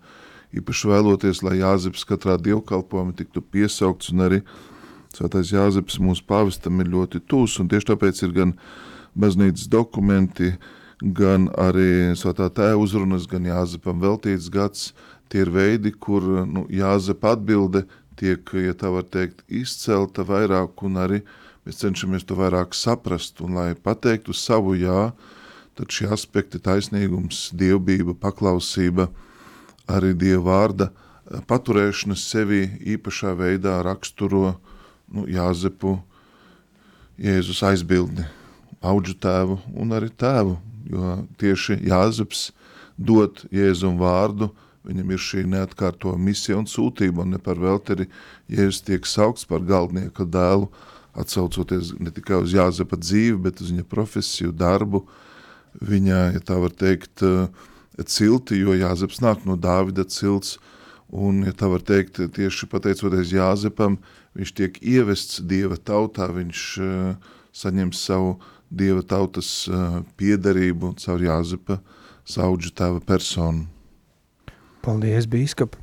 [0.56, 4.40] īpaši vēloties, lai Jāzeps katrā dievkalpojumā tiktu piesaukts, un arī
[5.16, 8.50] Svētais Jāzeps mūsu pāvestam ir ļoti tūs, un tieši tāpēc ir gan
[9.16, 10.50] baznīcas dokumenti,
[11.00, 14.90] gan arī Svētā tēva uzrunas, gan Jāzepam veltīts gads,
[15.32, 17.86] tie ir veidi, kur nu, Jāzepa atbilde
[18.16, 21.22] tiek, ja tā var teikt, izcelta vairāk un arī
[21.66, 23.42] mēs cenšamies to vairāk saprast.
[23.44, 25.10] Un lai pateiktu savu jā,
[25.76, 29.10] tad šie aspekti taisnīgums, dievbība, paklausība,
[29.86, 30.90] arī dieva vārda
[31.46, 34.54] paturēšana sevi īpašā veidā raksturo
[35.10, 35.98] nu, Jāzepu,
[37.16, 38.26] Jēzus aizbildni,
[38.84, 40.58] auģu tēvu un arī tēvu,
[40.92, 42.50] jo tieši Jāzeps
[42.96, 44.50] dot Jēzum vārdu,
[44.86, 48.08] Viņam ir šī neatkārto misija un sūtība, un ne par velti arī
[48.52, 50.68] Jēzus tiek saukts par galdnieka dēlu,
[51.16, 55.02] atsaucoties ne tikai uz Jāzepa dzīvi, bet uz viņa profesiju, darbu,
[55.82, 57.24] viņa, ja tā var teikt,
[58.04, 60.56] cilti, jo Jāzeps nāk no Dāvida cilts,
[61.08, 63.98] un, ja tā var teikt, tieši pateicoties Jāzepam,
[64.36, 68.36] viņš tiek ievests Dieva tautā, viņš uh, saņem savu
[68.70, 71.80] Dieva tautas uh, piedarību caur Jāzepa
[72.26, 73.75] saudžu tēva personu.
[74.86, 75.74] Paldies, bīskap.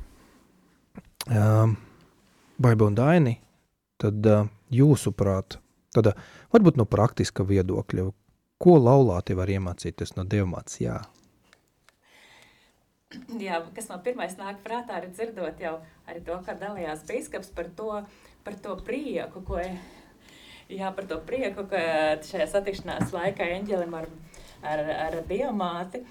[1.28, 1.74] Um,
[2.56, 3.34] Baiba un Daini,
[4.00, 5.58] tad uh, jūsuprāt,
[5.92, 6.22] tad uh,
[6.54, 8.06] varbūt no praktiska viedokļa,
[8.64, 11.02] ko laulāti var iemācīties no dievmāts, jā?
[13.36, 15.76] Jā, kas man pirmais nāk prātā, ir dzirdot jau
[16.08, 18.00] arī to, kā dalījās bīskaps par to,
[18.48, 19.60] par to prieku, ko,
[20.72, 21.84] jā, par to prieku, ka
[22.24, 24.08] šajā satikšanās laikā eņģelim ar,
[24.64, 26.06] ar, ar dievmāti,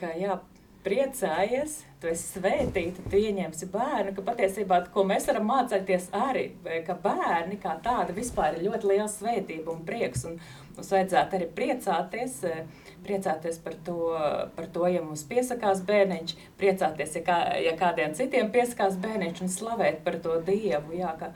[0.00, 0.40] ka jā,
[0.86, 6.46] priecājies, tu esi svētīta, tu ieņemsi bērnu, ka patiesībā, ko mēs varam mācīties arī,
[6.86, 10.38] ka bērni kā tāda vispār ir ļoti liela svētība un prieks, un
[10.76, 12.38] mums vajadzētu arī priecāties,
[13.06, 13.98] priecāties par to,
[14.56, 19.54] par to, ja mums piesakās bērniņš, priecāties, ja, kā, ja kādiem citiem piesakās bērniņš un
[19.58, 21.32] slavēt par to Dievu, jā, ka,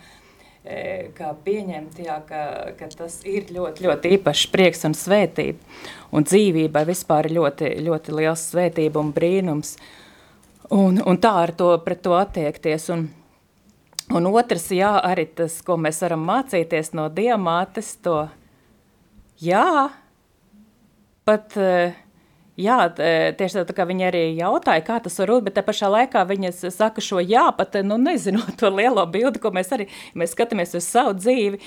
[1.16, 2.42] kā pieņemt, jā, ka,
[2.76, 5.78] ka tas ir ļoti, ļoti īpašs prieks un svētība.
[6.12, 9.76] Un dzīvībai vispār ir ļoti, ļoti liels svētība un brīnums.
[10.70, 12.90] Un, un tā ar to, pret to attiekties.
[12.92, 13.08] Un,
[14.12, 18.22] un otrs, jā, arī tas, ko mēs varam mācīties no diamātes, to
[19.40, 19.88] jā,
[21.24, 21.56] pat...
[21.56, 22.06] Uh,
[22.60, 26.24] Jā, tieši tā kā viņi arī jautāja, kā tas var būt, bet te pašā laikā
[26.28, 29.86] viņas saka šo jā, pat, nu, nezinot to lielo bildi, ko mēs arī,
[30.18, 31.60] mēs skatāmies uz savu dzīvi,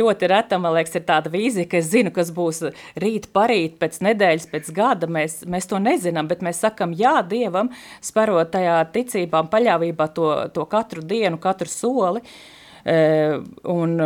[0.00, 2.64] ļoti reta, man liekas, ir tāda vīzija, ka es zinu, kas būs
[3.02, 7.70] rīt, parīt, pēc nedēļas, pēc gada, mēs, mēs to nezinām, bet mēs sakam jā Dievam,
[8.02, 12.24] sparot tajā ticībā un paļāvībā to, to katru dienu, katru soli,
[12.82, 13.98] un,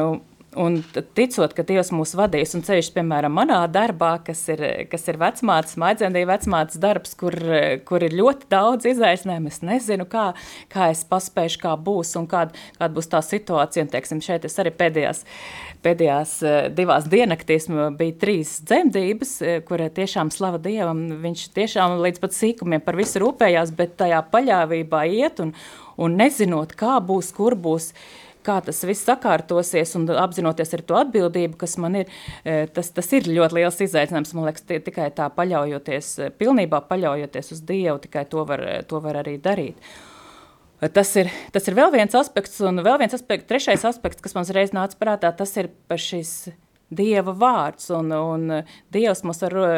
[0.57, 0.79] Un
[1.17, 5.77] ticot, ka Dievs mūs vadīs un ceļš, piemēram, manā darbā, kas ir, kas ir vecmātes,
[5.81, 7.37] maidzendīja vecmātes darbs, kur,
[7.85, 10.31] kur ir ļoti daudz izaicinājumu, es nezinu, kā,
[10.73, 13.85] kā es paspēšu, kā būs un kāda, kāda būs tā situācija.
[13.85, 15.25] Un, teiksim, šeit es arī pēdējās,
[15.85, 17.69] pēdējās eh, divās dienaktīs
[18.01, 23.21] bija trīs dzemdības, eh, kur tiešām slava Dievam, viņš tiešām līdz pat sīkumiem par visu
[23.27, 25.53] rūpējās, bet tajā paļāvībā iet un,
[26.01, 30.99] un nezinot, kā būs, kur būs, uh, kā tas viss sakārtosies un apzinoties ar to
[31.01, 32.11] atbildību, kas man ir,
[32.45, 34.35] e, tas, tas ir ļoti liels izaicinājums.
[34.37, 39.03] Man liekas, tie, tikai tā paļaujoties, e, pilnībā paļaujoties uz Dievu, tikai to var, to
[39.05, 39.81] var arī darīt.
[40.93, 44.45] Tas ir, tas ir vēl viens aspekts, un vēl viens aspekts, trešais aspekts, kas man
[44.53, 46.53] reiz nāca prātā, tas ir par šis
[46.87, 48.61] Dieva vārds, un, un
[48.95, 49.71] Dievs mums var e,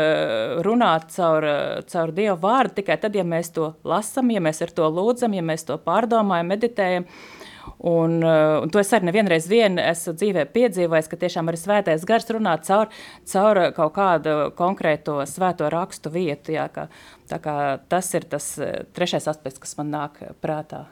[0.66, 1.46] runāt caur,
[1.88, 5.44] caur Dieva vārdu tikai tad, ja mēs to lasam, ja mēs ar to lūdzam, ja
[5.46, 7.37] mēs to pārdomājam, meditējam, uh,
[7.78, 12.06] Un, uh, un to es arī nevienreiz vien esmu dzīvē piedzīvojis, ka tiešām arī svētais
[12.08, 12.90] gars runā caur,
[13.30, 16.56] caur kaut kādu konkrēto svēto rakstu vietu.
[16.56, 16.88] Jā, ka,
[17.30, 17.56] tā kā
[17.88, 20.88] tas ir tas uh, trešais aspekts, kas man nāk prātā.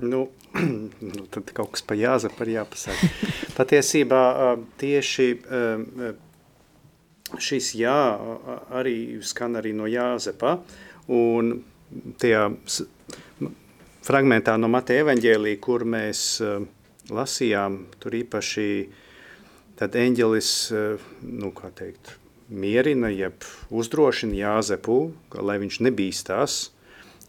[0.00, 0.24] Nu,
[1.12, 3.12] nu, tad kaut kas pa jāza par jāpasaka.
[3.58, 5.32] Patiesībā uh, tieši
[7.40, 7.98] šis jā
[8.76, 10.58] arī skan arī no Jāzepa,
[11.12, 11.54] un
[12.20, 12.48] tajā
[14.06, 16.64] fragmentā no Mateja evaņģēlī, kur mēs uh,
[17.12, 18.66] lasījām, tur īpaši
[19.78, 22.16] tad eņģelis, uh, nu, kā teikt,
[22.52, 24.98] mierina, jeb uzdrošina Jāzepu,
[25.40, 26.60] lai viņš nebīstās,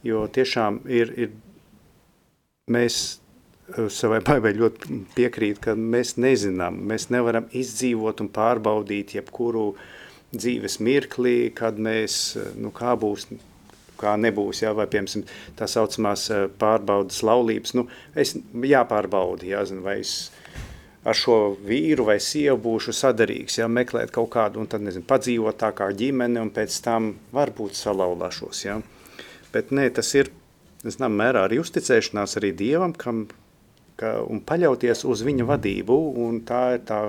[0.03, 1.34] jo tiešām ir, ir
[2.71, 9.74] mēs eh, savai baivai ļoti piekrīt, ka mēs nezinām, mēs nevaram izdzīvot un pārbaudīt jebkuru
[10.34, 13.28] dzīves mirklī, kad mēs, nu, kā būs,
[13.99, 15.25] kā nebūs, jā, vai, piemēram,
[15.59, 16.29] tā saucamās
[16.61, 20.15] pārbaudas laulības, nu, es jāpārbauda, jāzina, vai es
[21.03, 21.37] ar šo
[21.67, 25.89] vīru vai sievu būšu sadarīgs, jā, meklēt kaut kādu, un tad, nezinu, padzīvot tā kā
[25.99, 28.79] ģimene, un pēc tam varbūt salaulāšos, jā.
[29.53, 30.31] Bet nē, tas ir,
[30.85, 33.25] zinām, mērā arī uzticēšanās arī Dievam, kam,
[33.99, 37.01] ka, un paļauties uz viņa vadību, un tā ir tā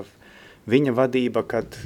[0.70, 1.78] viņa vadība, kad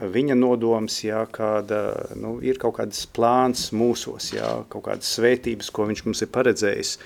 [0.00, 1.80] viņa nodoms, jā, kāda,
[2.20, 6.96] nu, ir kaut kāds plāns mūsos, jā, kaut kādas svētības, ko viņš mums ir paredzējis,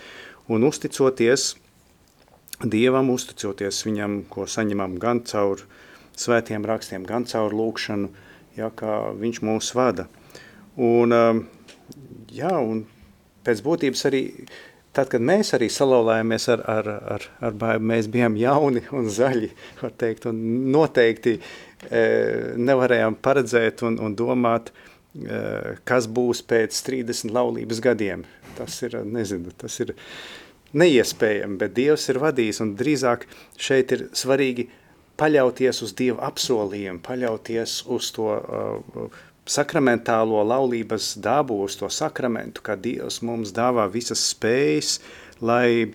[0.51, 1.55] un uzticoties,
[2.61, 5.62] Dievam, uzticoties viņam, ko saņemam gan caur
[6.20, 8.11] svētiem rakstiem, gan caur lūkšanu,
[8.59, 10.05] ja, kā viņš mūs vada.
[10.76, 11.41] Un, um,
[12.28, 12.84] jā, un
[13.47, 14.22] pēc būtības arī,
[14.93, 19.51] tad, kad mēs arī salauzājāmies ar, ar, ar, ar baidu, mēs bijām jauni un zaļi,
[19.80, 21.43] var teikt, un noteikti e,
[21.89, 24.68] nevarējām paredzēt un, un domāt,
[25.89, 28.26] kas būs pēc 30 laulības gadiem.
[28.59, 29.95] Tas ir, nezinu, tas ir,
[30.76, 33.26] neiespējami, bet Dievs ir vadījis, un drīzāk
[33.59, 34.68] šeit ir svarīgi
[35.20, 42.78] paļauties uz Dieva apsolījumu, paļauties uz to uh, sakramentālo laulības dabu, uz to sakramentu, ka
[42.78, 44.99] Dievs mums dāvā visas spējas,
[45.43, 45.93] lai,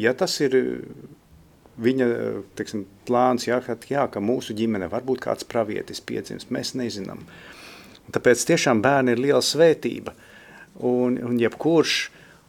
[0.00, 0.58] ja tas ir
[1.82, 2.06] viņa
[2.56, 7.24] teiksim, plāns, jā, ka, jā, ka mūsu ģimene varbūt kāds pravietis piedzims, mēs nezinām.
[8.06, 10.14] Un tāpēc tiešām bērni ir liela svētība,
[10.86, 11.98] un, un jebkurš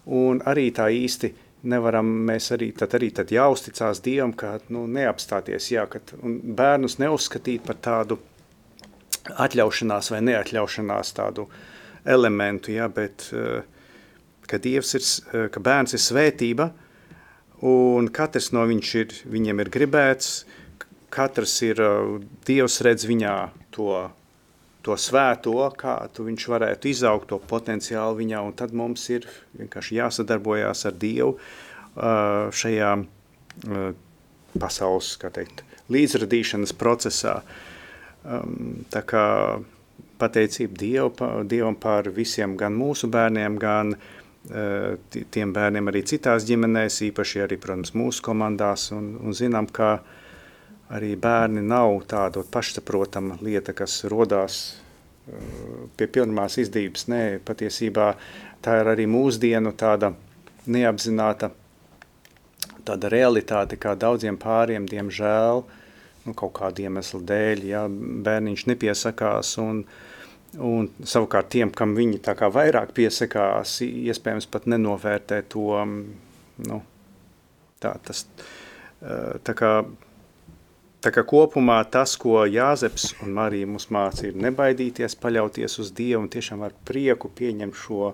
[0.07, 1.33] un arī tā īsti
[1.67, 7.65] nevaram mēs arī tad, arī tad jāuzticās Dievam, ka nu, neapstāties, jā, ka bērnus neuzskatīt
[7.67, 8.19] par tādu
[9.27, 11.47] atļaušanās vai neatļaušanās tādu
[12.07, 13.65] elementu, jā, bet eh,
[14.47, 16.69] ka Dievs ir, eh, ka bērns ir svētība,
[17.61, 20.45] un katrs no ir, viņiem ir gribēts,
[21.09, 24.09] katrs ir, eh, Dievs redz viņā to
[24.87, 29.27] to svēto, kādu viņš varētu izaugt, to potenciālu viņā, un tad mums ir
[29.59, 31.33] vienkārši jāsadarbojās ar Dievu
[31.97, 32.91] šajā
[34.61, 37.41] pasaules, kā teikt, līdzradīšanas procesā.
[38.93, 39.25] Tā kā
[40.21, 43.95] pateicība Dievu, Dievam par visiem, gan mūsu bērniem, gan
[44.47, 49.97] tiem bērniem arī citās ģimenēs, īpaši arī, protams, mūsu komandās, un, un zinām, ka
[50.95, 57.07] arī bērni nav tāda pašsaprotama lieta, kas rodās uh, pie pirmās izdības.
[57.11, 58.13] Nē, patiesībā
[58.63, 60.13] tā ir arī mūsdienu tāda
[60.67, 61.51] neapzināta
[62.87, 65.63] tāda realitāte, kā daudziem pāriem, diemžēl,
[66.25, 67.83] nu, kaut kādu iemeslu dēļ, ja
[68.27, 69.83] bērniņš nepiesakās un,
[70.63, 72.21] un savukārt tiem, kam viņi
[72.53, 75.85] vairāk piesakās, iespējams pat nenovērtē to,
[76.67, 76.81] nu,
[77.79, 78.25] tā, tas,
[79.43, 79.71] tā kā
[80.97, 86.23] Tā kā kopumā tas, ko Jāzeps un Marija mums māca, ir nebaidīties, paļauties uz Dievu
[86.23, 88.09] un tiešām ar prieku pieņemt šo,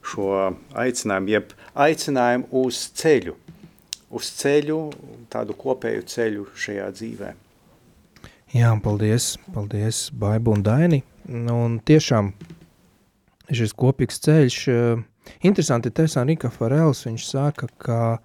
[0.00, 0.30] šo
[0.72, 1.52] aicinājumu, jeb
[1.84, 3.36] aicinājumu uz ceļu,
[4.16, 4.80] uz ceļu,
[5.30, 7.34] tādu kopēju ceļu šajā dzīvē.
[8.56, 11.04] Jā, paldies, paldies Baibu un Daini.
[11.24, 12.32] Un tiešām
[13.48, 15.02] šis kopīgs ceļš, eh,
[15.40, 18.18] interesanti Tēsā Rika Farels, viņš saka, ka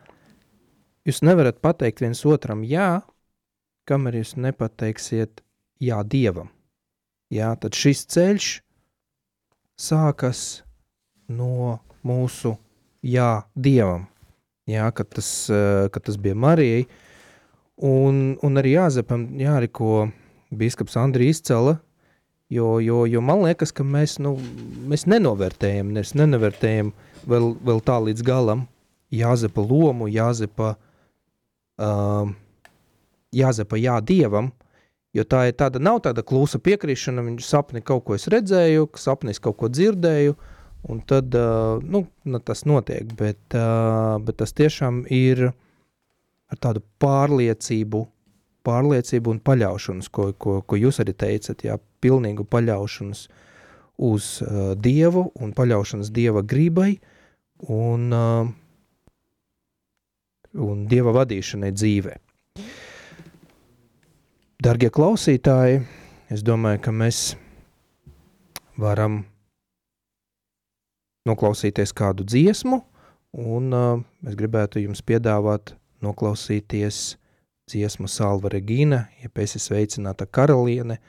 [1.08, 3.02] jūs nevarat pateikt viens otram jā,
[3.88, 5.42] kamēr jūs nepateiksiet
[5.80, 6.50] jā Dievam.
[7.32, 8.62] Jā, tad šis ceļš
[9.80, 10.64] sākas
[11.30, 12.58] no mūsu
[13.02, 14.08] jā Dievam.
[14.68, 16.86] Jā, kad tas, eh, kad tas bija Marijai,
[17.78, 20.12] un, un arī Jāzepam jāriko
[20.52, 21.80] bīskaps Andri izcela,
[22.50, 24.36] jo, jo, jo man liekas, ka mēs, nu,
[24.90, 26.92] mēs nenovērtējam, mēs nenovērtējam
[27.30, 28.68] vēl, vēl tā līdz galam
[29.14, 30.76] Jāzepa lomu, Jāzepa
[31.82, 32.30] uh,
[33.36, 34.52] jāzepa jā dievam,
[35.14, 39.42] jo tā ir tāda, nav tāda klusa piekrišana, viņš sapni kaut ko es redzēju, sapnis
[39.42, 40.36] kaut ko dzirdēju,
[40.90, 45.50] un tad, uh, nu, nu, tas notiek, bet, uh, bet tas tiešām ir
[46.50, 48.06] ar tādu pārliecību,
[48.68, 53.28] pārliecību un paļaušanos, ko, ko, ko jūs arī teicat, jā, pilnīgu paļaušanos
[54.10, 56.94] uz uh, Dievu un paļaušanas Dieva gribai
[57.68, 58.50] un, uh,
[60.56, 62.16] un Dieva vadīšanai dzīvē.
[64.60, 65.84] Dargie klausītāji,
[66.32, 67.34] es domāju, ka mēs
[68.80, 69.22] varam
[71.28, 72.82] noklausīties kādu dziesmu,
[73.40, 77.20] un uh, es gribētu jums piedāvāt noklausīties
[77.70, 81.00] dziesmu Salva Regīna, ja pēc es sveicināta karaliene,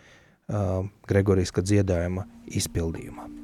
[1.08, 2.26] Gregoriska dziedājuma
[2.58, 3.39] izpildījumā.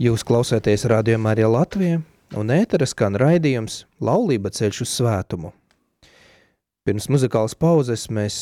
[0.00, 1.98] Jūs klausāties rādījumā arī Latvijā,
[2.40, 5.50] un ētera skan raidījums Laulība ceļš uz svētumu.
[6.88, 8.38] Pirms muzikālas pauzes mēs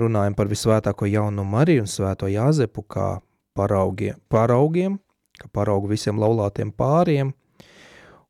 [0.00, 3.10] runājam par visvētāko jaunu Mariju un svēto Jāzepu kā
[3.52, 4.96] paraugiem, paraugiem
[5.36, 7.34] kā paraugu visiem laulātiem pāriem,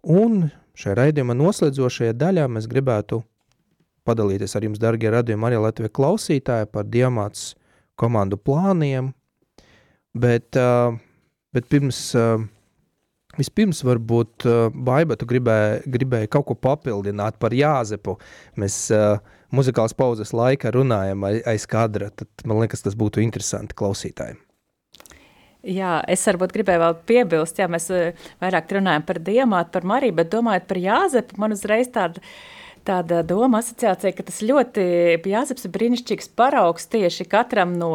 [0.02, 3.22] un šajā raidījuma noslēdzošajā daļā mēs gribētu
[4.02, 7.52] padalīties ar jums, dargie radījumi, arī Latvijas klausītāji par diamāts
[7.94, 9.14] komandu plāniem,
[10.10, 10.98] bet uh,
[11.56, 12.00] Bet pirms,
[13.38, 14.44] vispirms varbūt
[14.76, 18.18] Baiba, tu gribēji, gribēji kaut ko papildināt par Jāzepu.
[18.60, 18.90] Mēs
[19.56, 24.42] muzikālas pauzes laikā runājam aiz kadra, tad man liekas, tas būtu interesanti klausītājiem.
[25.66, 27.88] Jā, es varbūt gribēju vēl piebilst, ja mēs
[28.42, 32.22] vairāk runājam par Diemātu, par Mariju, bet domājot par Jāzepu, man uzreiz tāda
[32.86, 34.84] tāda doma asociācija, ka tas ļoti
[35.26, 37.90] Jāzeps ir brīnišķīgs paraugs tieši katram no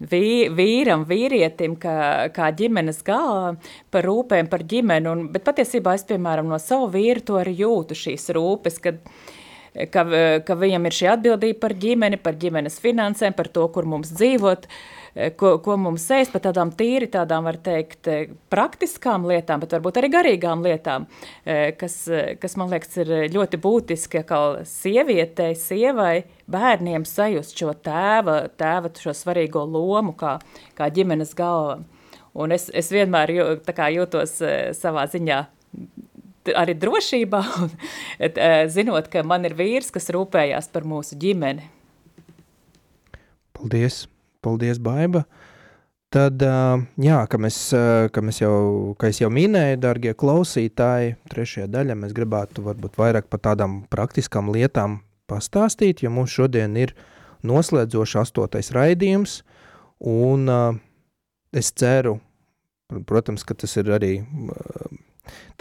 [0.00, 3.56] vīram, vīrietim, kā, kā ģimenes galā,
[3.92, 5.10] par rūpēm par ģimeni.
[5.10, 9.02] Un, bet patiesībā es, piemēram, no savu vīru to arī jūtu šīs rūpes, kad,
[9.92, 10.06] ka,
[10.46, 14.66] ka viņam ir šī atbildība par ģimeni, par ģimenes finansēm, par to, kur mums dzīvot.
[14.66, 19.74] Uh, ko, ko mums sēst par tādām tīri, tādām, var teikt, eh, praktiskām lietām, bet
[19.74, 21.06] varbūt arī garīgām lietām,
[21.44, 22.08] eh, kas,
[22.40, 29.10] kas man liekas, ir ļoti būtiski, kā sievietei, sievai, bērniem sajust šo tēva, tēva šo
[29.10, 30.40] svarīgo lomu kā,
[30.76, 31.80] kā ģimenes galva.
[32.34, 34.38] Un es, es vienmēr jū, jūtos
[34.78, 35.40] savā ziņā
[36.54, 37.74] arī drošībā, un,
[38.70, 41.66] zinot, ka man ir vīrs, kas rūpējās par mūsu ģimeni.
[43.58, 44.06] Paldies!
[44.40, 45.24] Paldies, Baiba!
[46.10, 46.42] Tad,
[46.98, 47.56] jā, kā mēs,
[48.10, 48.54] kā mēs jau,
[48.98, 54.98] kā jau minēju, darbie klausītāji, trešajā daļā mēs gribētu varbūt vairāk par tādām praktiskām lietām
[55.30, 56.96] pastāstīt, jo mums šodien ir
[57.46, 59.44] noslēdzošs astotais raidījums,
[60.02, 60.50] un
[61.54, 62.16] es ceru,
[63.06, 64.16] protams, ka tas ir arī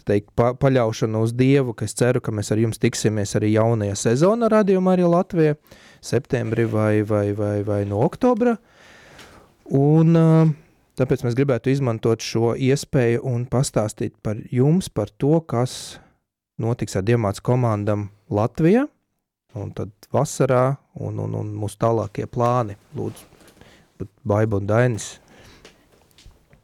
[0.09, 3.97] teikt, pa, paļaušana uz Dievu, ka es ceru, ka mēs ar jums tiksimies arī jaunajā
[4.07, 5.59] sezonā radījumā arī Latvijā,
[6.01, 8.57] septembrī vai, vai, vai, vai no oktobra.
[9.75, 10.15] Un,
[10.99, 15.99] tāpēc mēs gribētu izmantot šo iespēju un pastāstīt par jums, par to, kas
[16.59, 18.87] notiks ar Diemāts komandam Latvijā,
[19.57, 22.77] un tad vasarā, un, un, un mūsu tālākie plāni.
[22.97, 23.25] Lūdzu,
[24.27, 25.17] Baiba un Dainis.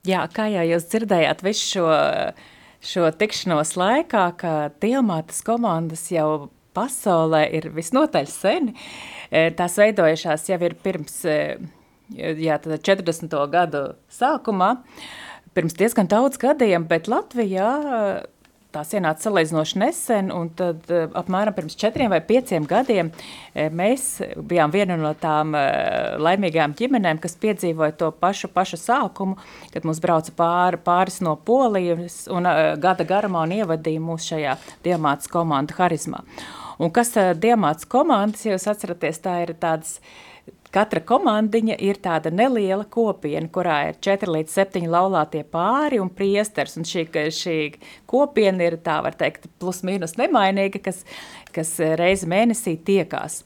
[0.06, 1.88] Jā, kā jau jūs dzirdējāt visu šo,
[2.86, 8.76] šo tikšanos laikā, ka Diemātas komandas jau pasaulē ir visnotaļ seni.
[9.32, 11.40] E, tās veidojušās jau ir pirms e,
[12.14, 13.36] jā, 40.
[13.52, 14.76] gadu sākumā,
[15.58, 17.72] pirms diezgan daudz gadiem, bet Latvijā
[18.76, 24.74] tās ienāca salīdzinoši nesen, un tad apmēram pirms četriem vai pieciem gadiem e, mēs bijām
[24.74, 29.40] viena no tām laimīgām ģimenēm, kas piedzīvoja to pašu, pašu sākumu,
[29.72, 32.52] kad mums brauca pāri, pāris no Polijas un
[32.84, 36.26] gada garumā un ievadīja mūs šajā diamātas komandu harizmā.
[36.82, 40.00] Un kas Diemāts komandas, ja jūs atceraties, tā ir tādas,
[40.76, 46.76] katra komandiņa ir tāda neliela kopiena, kurā ir 4 līdz 7 laulātie pāri un priesters,
[46.80, 47.58] un šī, šī
[48.12, 51.06] kopiena ir tā, var teikt, plus mīnus nemainīga, kas,
[51.56, 53.44] kas reizi mēnesī tiekās.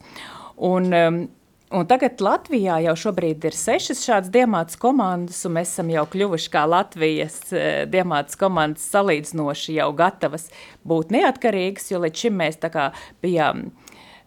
[0.60, 1.22] Un, um,
[1.70, 6.50] Un tagad Latvijā jau šobrīd ir sešas šādas diamātas komandas, un mēs esam jau kļuvuši
[6.50, 10.48] kā Latvijas eh, diamātas komandas salīdzinoši jau gatavas
[10.82, 12.88] būt neatkarīgas, jo līdz šim mēs tā kā
[13.22, 13.68] bijām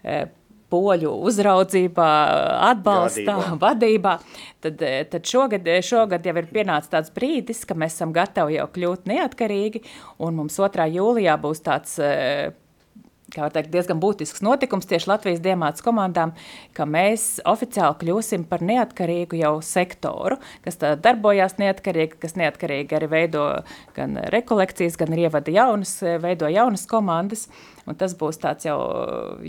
[0.08, 0.32] eh,
[0.72, 2.10] poļu uzraudzībā,
[2.70, 3.60] atbalstā, vadībā.
[3.68, 4.18] vadībā.
[4.64, 8.72] Tad, eh, tad šogad, šogad jau ir pienācis tāds brīdis, ka mēs esam gatavi jau
[8.72, 9.84] kļūt neatkarīgi,
[10.24, 10.88] un mums 2.
[10.96, 12.00] jūlijā būs tāds
[13.34, 16.34] kā var teikt, diezgan būtisks notikums tieši Latvijas diamātas komandām,
[16.78, 23.46] ka mēs oficiāli kļūsim par neatkarīgu jau sektoru, kas darbojās neatkarīgi, kas neatkarīgi arī veido
[23.98, 27.48] gan rekolekcijas, gan ievada jaunas, veido jaunas komandas,
[27.90, 28.80] un tas būs tāds jau,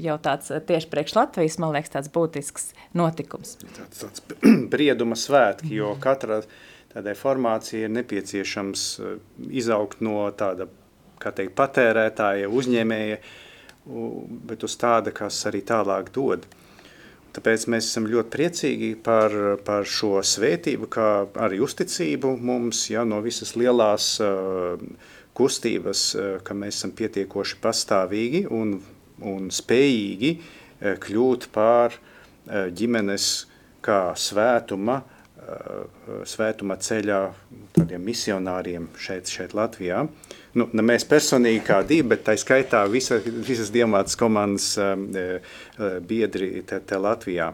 [0.00, 3.58] jau tāds tieši priekš Latvijas, man liekas, tāds būtisks notikums.
[3.76, 4.24] Tāds, tāds
[4.72, 6.42] brieduma svētki, jo katra
[6.94, 9.14] tādai formācija ir nepieciešams eh,
[9.60, 10.68] izaugt no tāda,
[11.22, 13.40] kā teikt, patērētāja, uzņēmēja, uh,
[13.84, 16.46] bet uz tāda, kas arī tālāk dod.
[17.34, 19.32] Tāpēc mēs esam ļoti priecīgi par,
[19.66, 21.08] par šo svētību, kā
[21.42, 24.78] arī uzticību mums ja, no visas lielās uh,
[25.34, 28.76] kustības, uh, ka mēs esam pietiekoši pastāvīgi un,
[29.26, 31.98] un spējīgi uh, kļūt par
[32.44, 33.26] ģimenes
[33.84, 35.13] kā svētuma, uh,
[36.28, 37.20] svētuma ceļā
[37.76, 40.04] tādiem misionāriem šeit, šeit Latvijā.
[40.04, 45.08] Uh, nu, ne mēs personīgi kā divi, bet tā skaitā visa, visas diamātas komandas um,
[45.14, 47.50] uh, biedri te, te Latvijā.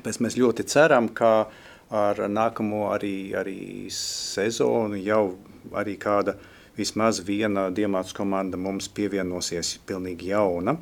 [0.00, 1.50] Pēc mēs ļoti ceram, ka
[1.90, 5.24] ar nākamo arī, arī sezonu jau
[5.76, 6.36] arī kāda
[6.78, 10.76] vismaz viena diemāts komanda mums pievienosies pilnīgi jauna.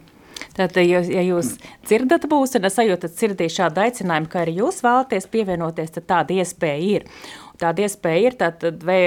[0.56, 1.54] Tātad, ja, jūs
[1.86, 7.08] dzirdat būsenu, sajūtat sirdī šādu aicinājumu, ka arī jūs vēlaties pievienoties, tad tāda iespēja ir.
[7.58, 9.00] Tāda iespēja ir, tad vai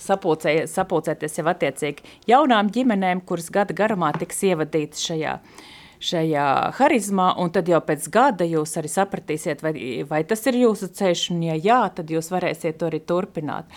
[0.00, 5.38] sapulcē, sapulcēties jau attiecīgi jaunām ģimenēm, kuras gada garumā tiks ievadītas šajā,
[6.04, 9.74] šajā harizmā, un tad jau pēc gada jūs arī sapratīsiet, vai,
[10.08, 13.70] vai tas ir jūsu ceļš, un ja jā, tad jūs varēsiet to arī turpināt.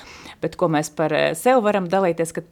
[0.44, 2.44] Bet ko mēs par sevi varam dalīties, ka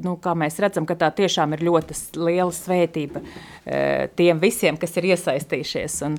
[0.00, 5.12] nu, kā mēs redzam, tā tiešām ir ļoti liela svētība e, tiem visiem, kas ir
[5.12, 5.98] iesaistījušies.
[6.06, 6.18] Un,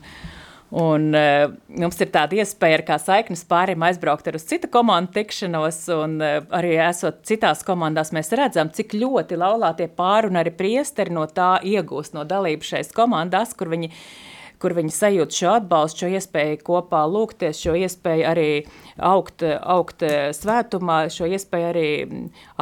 [0.84, 1.26] un e,
[1.82, 6.20] mums ir tāda iespēja ar kā saiknes pārim aizbraukt ar uz citu komandu tikšanos, un
[6.24, 11.26] e, arī esot citās komandās, mēs redzam, cik ļoti laulātie pāri un arī priesteri no
[11.30, 13.92] tā iegūst no dalību šais komandās, kur viņi
[14.64, 18.48] kur viņi sajūt šo atbalstu, šo iespēju kopā lūgties, šo iespēju arī
[19.04, 20.06] augt, augt
[20.38, 21.88] svētumā, šo iespēju arī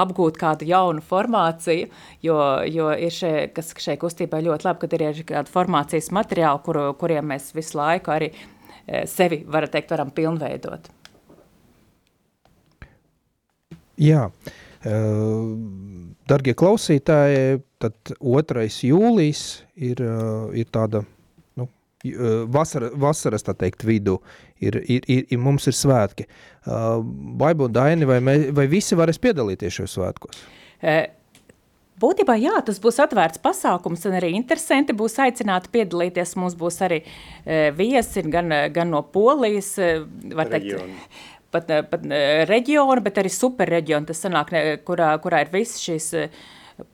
[0.02, 1.91] apgūt kādu jaunu formāciju,
[2.26, 6.66] jo, jo ir šie, kas šai kustībai ļoti labi, kad ir arī kāda formācijas materiāli,
[6.66, 10.89] kur, kuriem mēs visu laiku arī e, sevi, var teikt, varam pilnveidot.
[14.02, 14.52] Jā, uh,
[16.32, 18.64] Dargie klausītāji, tad 2.
[18.88, 19.41] jūlijas
[19.76, 20.02] ir,
[20.58, 21.04] ir tāda
[22.52, 24.20] vasara, vasaras, teikt, vidu
[24.62, 26.28] ir, ir, ir, ir mums ir svētki.
[26.66, 30.45] Baiba un Daini, vai, mē, vai visi varēs piedalīties šajos svētkos?
[32.02, 36.34] Būtībā jā, tas būs atvērts pasākums, un arī interesanti būs aicināti piedalīties.
[36.41, 39.76] Mums būs arī e, viesi gan, gan no Polijas,
[40.34, 40.82] var teikt,
[41.54, 42.08] pat, pat
[42.49, 44.10] reģiona, bet arī superreģiona.
[44.10, 44.56] Tas sanāk,
[44.88, 46.10] kurā, kurā ir visas šīs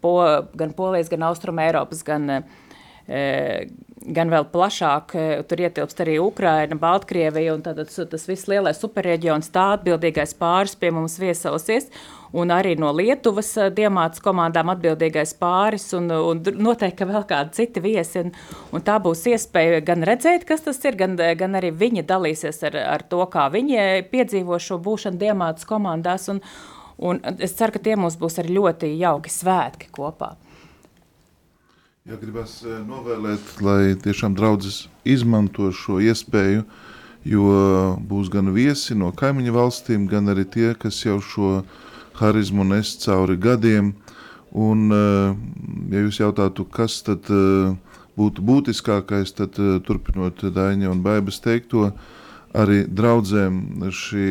[0.03, 0.18] po,
[0.60, 2.66] gan Polijas, gan Austrum Eiropas, gan uh,
[3.08, 5.16] gan vēl plašāk,
[5.47, 10.91] tur ietilpst arī Ukraina, Baltkrievija un tad tas viss lielais superreģions, tā atbildīgais pāris pie
[10.95, 11.89] mums viesosies,
[12.38, 18.24] un arī no Lietuvas diemātas komandām atbildīgais pāris, un, un noteikti, vēl kādi citi viesi,
[18.26, 18.34] un,
[18.76, 22.80] un tā būs iespēja gan redzēt, kas tas ir, gan, gan arī viņi dalīsies ar,
[22.97, 26.43] ar to, kā viņi piedzīvo šo būšanu diemātas komandās, un,
[26.97, 30.36] un es ceru, ka tie mums būs arī ļoti jauki svētki kopā.
[32.08, 36.62] Ja gribas eh, novēlēt, lai tiešām draudzes izmanto šo iespēju,
[37.28, 37.47] jo
[38.08, 41.49] būs gan viesi no kaimiņu valstīm, gan arī tie, kas jau šo
[42.22, 43.91] harizmu nes cauri gadiem.
[44.55, 45.36] Un, eh,
[45.91, 47.76] ja jūs jautātu, kas tad eh,
[48.16, 51.89] būtu būtiskākais, tad turpinot Daņa un Baibas teikto,
[52.55, 54.30] arī draudzēm šī,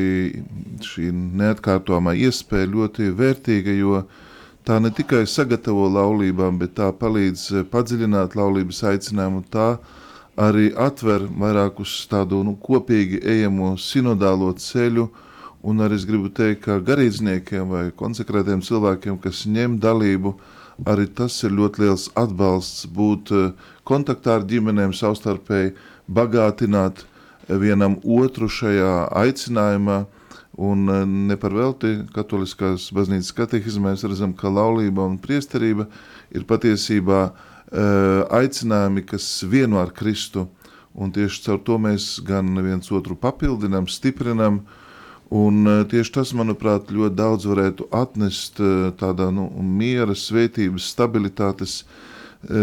[0.80, 4.06] šī neatkārtojamā iespēja ļoti vērtīga, jo
[4.66, 9.76] tā ne tikai sagatavo laulībām, bet tā palīdz eh, padziļināt laulības aicinājumu, tā
[10.36, 15.06] arī atver vairāk uz tādu nu, kopīgi ejamo sinodālo ceļu,
[15.66, 20.34] un arī es gribu teikt, ka garīdzniekiem vai konsekrētiem cilvēkiem, kas ņem dalību,
[20.86, 23.52] arī tas ir ļoti liels atbalsts būt eh,
[23.86, 25.76] kontaktā ar ģimenēm savstarpēji,
[26.10, 30.02] bagātināt eh, vienam otru šajā aicinājumā,
[30.56, 35.84] Un eh, ne par velti katoliskās baznīcas katehizmē mēs redzam, ka laulība un priesterība
[36.32, 40.46] ir patiesībā uh, aicinājumi, kas vieno ar Kristu.
[40.96, 44.62] Un tieši caur to mēs gan viens otru papildinām, stiprinām.
[45.36, 48.62] Un uh, tieši tas, manuprāt, ļoti daudz varētu atnest
[49.00, 51.82] tādā nu, miera, svētības, stabilitātes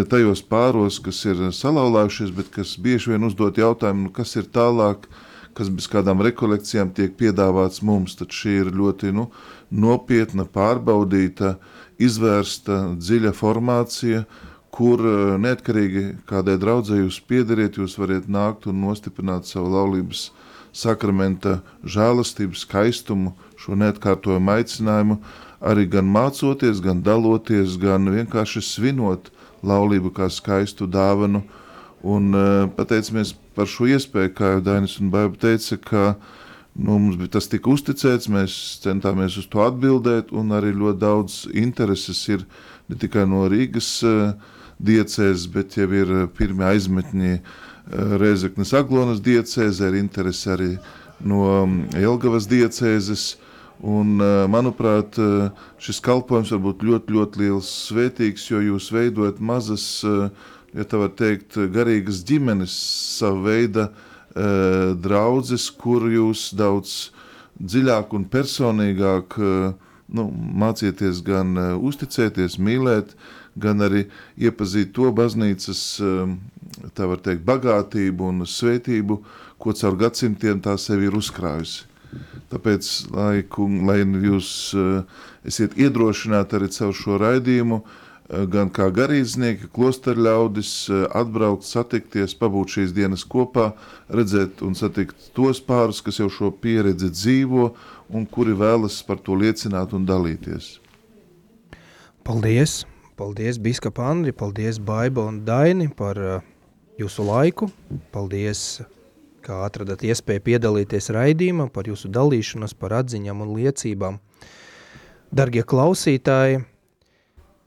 [0.09, 5.05] tajos pāros, kas ir salauzājušies, bet kas bieži vien uzdot jautājumu, nu, kas ir tālāk,
[5.09, 9.27] uh, kas bez kādām rekolekcijām tiek piedāvāts mums, tad šī ir ļoti nu,
[9.69, 11.57] nopietna, pārbaudīta,
[12.01, 14.23] izvērsta, dziļa formācija,
[14.73, 20.31] kur eh, neatkarīgi kādai draudzē jūs piederiet, jūs varat nākt un nostiprināt savu laulības
[20.73, 25.19] sakramenta žēlastību, skaistumu, šo neatkārtojumu aicinājumu,
[25.61, 29.29] arī gan mācoties, gan daloties, gan vienkārši svinot
[29.63, 31.43] laulību kā skaistu dāvanu,
[32.03, 36.05] un uh, pateicamies par šo iespēju, kā jau Dainis un Baiba teica, ka
[36.75, 41.37] nu, mums bija tas tika uzticēts, mēs centāmies uz to atbildēt, un arī ļoti daudz
[41.53, 42.43] intereses ir
[42.91, 44.33] ne tikai no Rīgas uh,
[44.83, 50.71] diecēs, bet jau ir pirmie aizmetņi uh, Rēzeknes Aglonas diecēzē, ir interesi arī
[51.23, 51.45] no
[51.95, 53.25] Jelgavas diecēzes,
[53.83, 54.15] Un,
[54.47, 55.17] manuprāt,
[55.83, 60.29] šis kalpojums var būt ļoti, ļoti liels, svētīgs, jo jūs veidojat mazas uh,
[60.73, 62.73] ja tā var teikt, garīgas ģimenes,
[63.17, 63.93] sava veida e,
[65.03, 67.13] draudzes, kur jūs daudz
[67.61, 70.25] dziļāk un personīgāk nu,
[70.63, 73.13] mācieties gan uzticēties, mīlēt,
[73.61, 74.07] gan arī
[74.41, 75.83] iepazīt to baznīcas,
[76.97, 79.19] tā var teikt, bagātību un svētību,
[79.61, 81.92] ko caur gadsimtiem tā sevi ir uzkrājusi.
[82.53, 84.47] Tāpēc, lai, kung, lai jūs
[84.77, 85.03] uh,
[85.47, 92.37] esiet iedrošināti arī caur šo raidījumu, uh, gan kā garīdznieki, klosteru ļaudis, uh, atbraukt, satikties,
[92.37, 93.71] pabūt šīs dienas kopā,
[94.13, 97.71] redzēt un satikt tos pārus, kas jau šo pieredzi dzīvo
[98.13, 100.77] un kuri vēlas par to liecināt un dalīties.
[102.23, 102.83] Paldies!
[103.13, 106.39] Paldies, Biskapa Andri, paldies, Baiba un Daini par uh,
[106.97, 107.67] jūsu laiku.
[108.13, 108.81] Paldies,
[109.43, 114.19] kā atradat iespēju piedalīties raidījumā, par jūsu dalīšanos, par atziņām un liecībām.
[115.33, 116.61] Dargie klausītāji,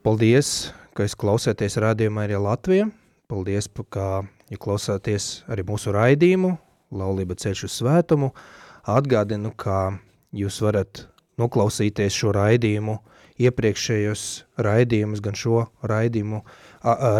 [0.06, 2.88] paldies, ka es klausēties rādījumā arī Latvijā.
[3.26, 6.54] Paldies, ka ja klausāties arī mūsu raidījumu,
[6.94, 8.30] Laulība ceļš uz svētumu.
[8.86, 9.98] Atgādinu, ka
[10.30, 11.06] jūs varat
[11.40, 13.00] noklausīties šo raidījumu–
[13.42, 14.22] iepriekšējos
[14.64, 16.42] raidījumus, gan šo raidījumu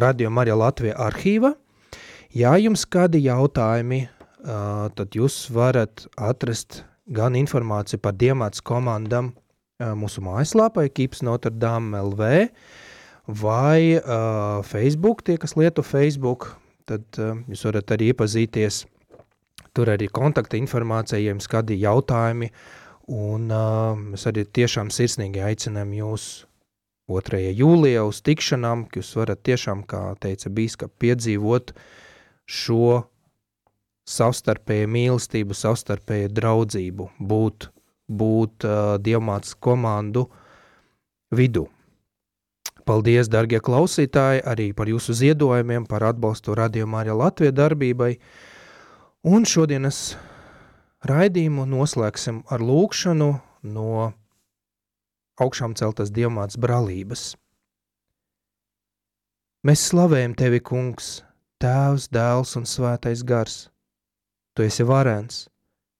[0.02, 1.52] Radio Marija Latvija arhīva.
[2.36, 4.06] Ja jums kādi jautājumi,
[4.46, 9.32] tad jūs varat atrast gan informāciju par Diemāts komandam
[9.76, 12.30] mūsu mājaslāpā, Kips Notre Dame LV,
[13.42, 16.52] vai uh, Facebook, tie, kas lieto Facebook,
[16.88, 18.84] tad uh, jūs varat arī iepazīties.
[19.76, 22.48] Tur arī kontakta informācija, ja jums kādi jautājumi,
[23.06, 26.46] Un uh, mēs arī tiešām sirsnīgi aicinām jūs
[27.06, 27.38] 2.
[27.54, 31.70] jūlijā uz tikšanām, ka jūs varat tiešām, kā teica bīskap, piedzīvot
[32.50, 33.06] šo
[34.06, 37.70] savstarpēju mīlestību, savstarpēju draudzību, būt,
[38.06, 40.28] būt uh, dievmātas komandu
[41.34, 41.66] vidu.
[42.86, 48.12] Paldies, dargie klausītāji, arī par jūsu ziedojumiem, par atbalstu Radio Mārija Latvija darbībai.
[49.26, 50.14] Un šodienas
[51.06, 53.28] Raidījumu noslēgsim ar lūkšanu
[53.74, 53.90] no
[55.42, 57.34] augšām celtas diamāts bralības.
[59.66, 61.20] Mēs slavējam tevi, kungs,
[61.62, 63.66] tēvs, dēls un svētais gars.
[64.56, 65.44] Tu esi varens,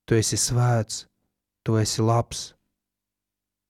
[0.09, 1.05] tu esi svēts,
[1.63, 2.55] tu esi labs.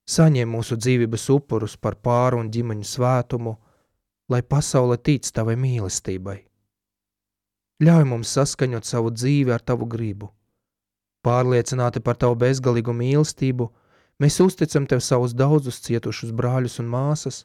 [0.06, 3.56] Saņem mūsu dzīvības upurus par pāru un ģimeņu svētumu,
[4.30, 6.38] lai pasaule tic tavai mīlestībai.
[7.82, 10.30] Ļauj mums saskaņot savu dzīvi ar tavu gribu
[11.26, 13.66] Pārliecināti par tavu bezgalīgu mīlestību,
[14.22, 17.40] mēs uzticam tev savus daudzus cietušus brāļus un māsas,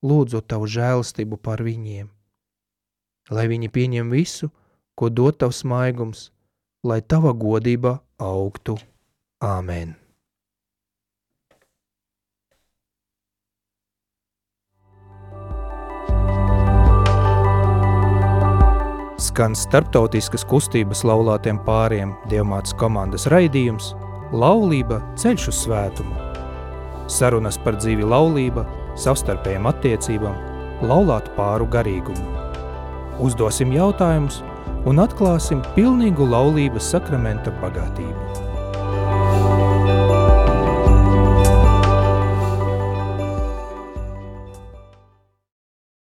[0.00, 2.08] lūdzot tavu žēlastību par viņiem.
[3.36, 4.48] Lai viņi pieņem visu,
[4.96, 6.30] ko dod tavs maigums,
[6.84, 8.76] lai tava godība augtu.
[9.40, 9.96] Āmen!
[19.36, 23.90] skan starptautiskas kustības laulātiem pāriem Dievmātes komandas raidījums
[24.32, 26.14] Laulība ceļš uz svētumu.
[27.12, 28.64] Sarunas par dzīvi laulība,
[28.98, 30.38] savstarpējām attiecībām,
[30.88, 32.24] laulātu pāru garīgumu.
[33.22, 34.40] Uzdosim jautājumus
[34.86, 38.45] un atklāsim pilnīgu laulības sakramenta bagātību.